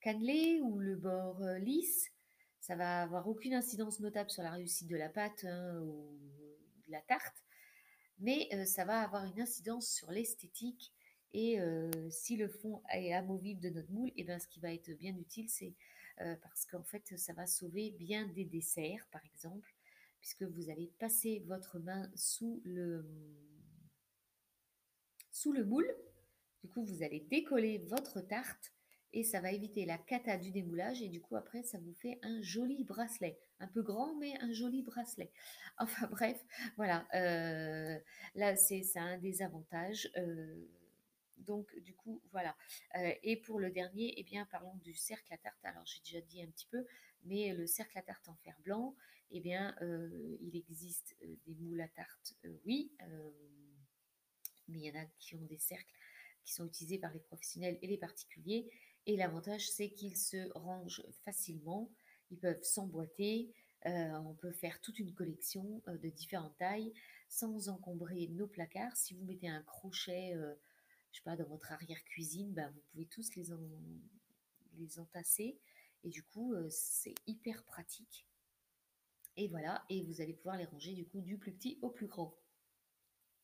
[0.00, 2.10] cannelé ou le bord lisse.
[2.60, 6.18] Ça va avoir aucune incidence notable sur la réussite de la pâte hein, ou
[6.86, 7.42] de la tarte,
[8.20, 10.92] mais ça va avoir une incidence sur l'esthétique.
[11.32, 11.58] Et
[12.10, 15.16] si le fond est amovible de notre moule, eh ben, ce qui va être bien
[15.16, 15.74] utile, c'est
[16.16, 19.72] parce qu'en fait, ça va sauver bien des desserts, par exemple,
[20.20, 23.06] puisque vous allez passer votre main sous le,
[25.30, 25.90] sous le moule.
[26.62, 28.72] Du coup, vous allez décoller votre tarte
[29.12, 32.18] et ça va éviter la cata du démoulage et du coup après ça vous fait
[32.22, 35.30] un joli bracelet, un peu grand mais un joli bracelet.
[35.78, 36.44] Enfin bref,
[36.76, 37.98] voilà, euh,
[38.34, 40.10] là c'est un des avantages.
[40.16, 40.66] Euh,
[41.38, 42.54] donc du coup voilà.
[42.96, 45.64] Euh, et pour le dernier, eh bien parlons du cercle à tarte.
[45.64, 46.86] Alors j'ai déjà dit un petit peu,
[47.24, 48.94] mais le cercle à tarte en fer blanc,
[49.32, 49.76] eh bien,
[50.40, 52.34] il existe des moules à tarte,
[52.64, 52.90] oui,
[54.66, 55.94] mais il y en a qui ont des cercles
[56.44, 58.70] qui sont utilisés par les professionnels et les particuliers.
[59.06, 61.90] Et l'avantage, c'est qu'ils se rangent facilement,
[62.30, 63.52] ils peuvent s'emboîter,
[63.84, 66.92] on peut faire toute une collection de différentes tailles
[67.28, 68.96] sans encombrer nos placards.
[68.96, 70.34] Si vous mettez un crochet,
[71.12, 73.46] je sais pas, dans votre arrière-cuisine, bah, vous pouvez tous les,
[74.78, 75.58] les entasser.
[76.04, 78.26] Et du coup, c'est hyper pratique.
[79.36, 82.06] Et voilà, et vous allez pouvoir les ranger du coup du plus petit au plus
[82.06, 82.36] grand.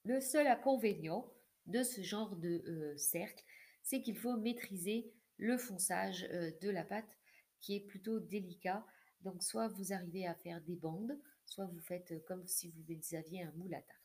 [0.05, 1.33] Le seul inconvénient
[1.67, 3.45] de ce genre de euh, cercle,
[3.83, 7.19] c'est qu'il faut maîtriser le fonçage euh, de la pâte
[7.61, 8.87] qui est plutôt délicat.
[9.23, 13.17] Donc soit vous arrivez à faire des bandes, soit vous faites euh, comme si vous
[13.17, 14.01] aviez un moule à tarte.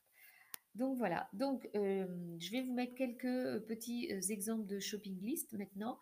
[0.74, 6.00] Donc voilà, donc je vais vous mettre quelques petits exemples de shopping list maintenant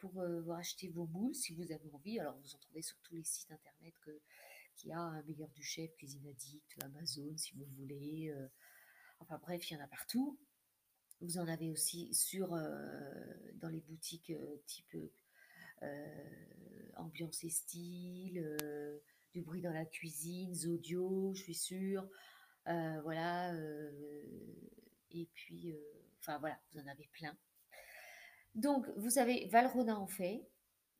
[0.00, 0.20] pour
[0.56, 2.18] acheter vos moules si vous avez envie.
[2.18, 4.10] Alors vous en trouvez sur tous les sites internet que,
[4.76, 8.30] qui a un meilleur du chef, Cuisine Addict, Amazon si vous voulez.
[8.30, 8.46] Euh,
[9.18, 10.38] enfin bref, il y en a partout.
[11.20, 12.70] Vous en avez aussi sur, euh,
[13.54, 14.96] dans les boutiques euh, type
[16.96, 18.42] ambiance et style,
[19.32, 22.08] du bruit dans la cuisine, Zodio, je suis sûre.
[22.64, 23.54] voilà.
[25.10, 25.74] et puis,
[26.20, 27.36] enfin voilà, vous en avez plein.
[28.54, 30.48] Donc, vous avez Valrhona en fait,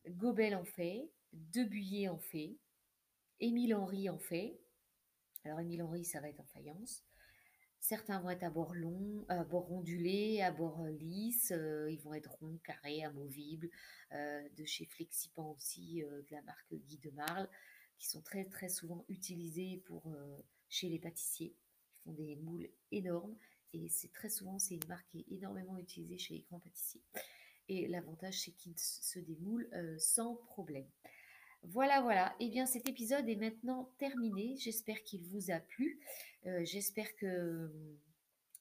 [0.06, 2.58] Gobel en fait, Debuyer en fait,
[3.40, 4.60] Émile Henry en fait.
[5.44, 7.04] Alors Émile Henry, ça va être en faïence.
[7.88, 11.52] Certains vont être à bord long, à bord ondulé, à bord euh, lisse.
[11.52, 13.70] Euh, ils vont être ronds, carrés, amovibles.
[14.10, 17.48] Euh, de chez Flexipan aussi, de la marque Guy de Marle,
[17.96, 20.12] qui sont très très souvent utilisés pour
[20.68, 21.54] chez les pâtissiers.
[21.54, 23.36] Ils font des moules énormes
[23.72, 27.02] et c'est très souvent c'est une marque qui est énormément utilisée chez les grands pâtissiers.
[27.68, 29.68] Et l'avantage c'est qu'ils se démoulent
[29.98, 30.88] sans problème.
[31.62, 32.34] Voilà, voilà.
[32.40, 34.56] Eh bien, cet épisode est maintenant terminé.
[34.56, 36.00] J'espère qu'il vous a plu.
[36.46, 37.70] Euh, j'espère que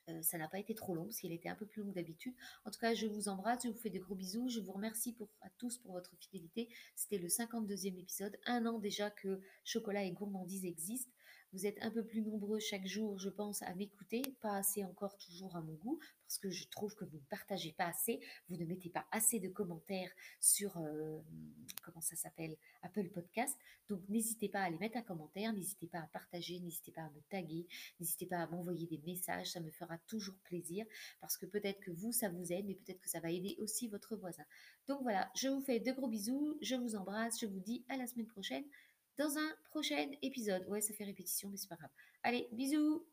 [0.09, 1.95] Euh, ça n'a pas été trop long parce qu'il était un peu plus long que
[1.95, 2.35] d'habitude.
[2.63, 4.49] En tout cas, je vous embrasse, je vous fais de gros bisous.
[4.49, 6.69] Je vous remercie à tous pour votre fidélité.
[6.95, 11.11] C'était le 52e épisode, un an déjà que Chocolat et Gourmandise existent.
[11.53, 15.17] Vous êtes un peu plus nombreux chaque jour, je pense, à m'écouter, pas assez encore
[15.17, 18.19] toujours à mon goût, parce que je trouve que vous ne partagez pas assez,
[18.49, 21.19] vous ne mettez pas assez de commentaires sur, euh,
[21.83, 23.57] comment ça s'appelle, Apple Podcast.
[23.87, 27.09] Donc n'hésitez pas à les mettre un commentaire, n'hésitez pas à partager, n'hésitez pas à
[27.09, 27.67] me taguer,
[27.99, 30.85] n'hésitez pas à m'envoyer des messages, ça me fera toujours plaisir,
[31.21, 33.87] parce que peut-être que vous, ça vous aide, mais peut-être que ça va aider aussi
[33.87, 34.43] votre voisin.
[34.87, 37.97] Donc voilà, je vous fais de gros bisous, je vous embrasse, je vous dis à
[37.97, 38.65] la semaine prochaine
[39.17, 40.65] dans un prochain épisode.
[40.67, 41.91] Ouais, ça fait répétition, mais c'est pas grave.
[42.23, 43.05] Allez, bisous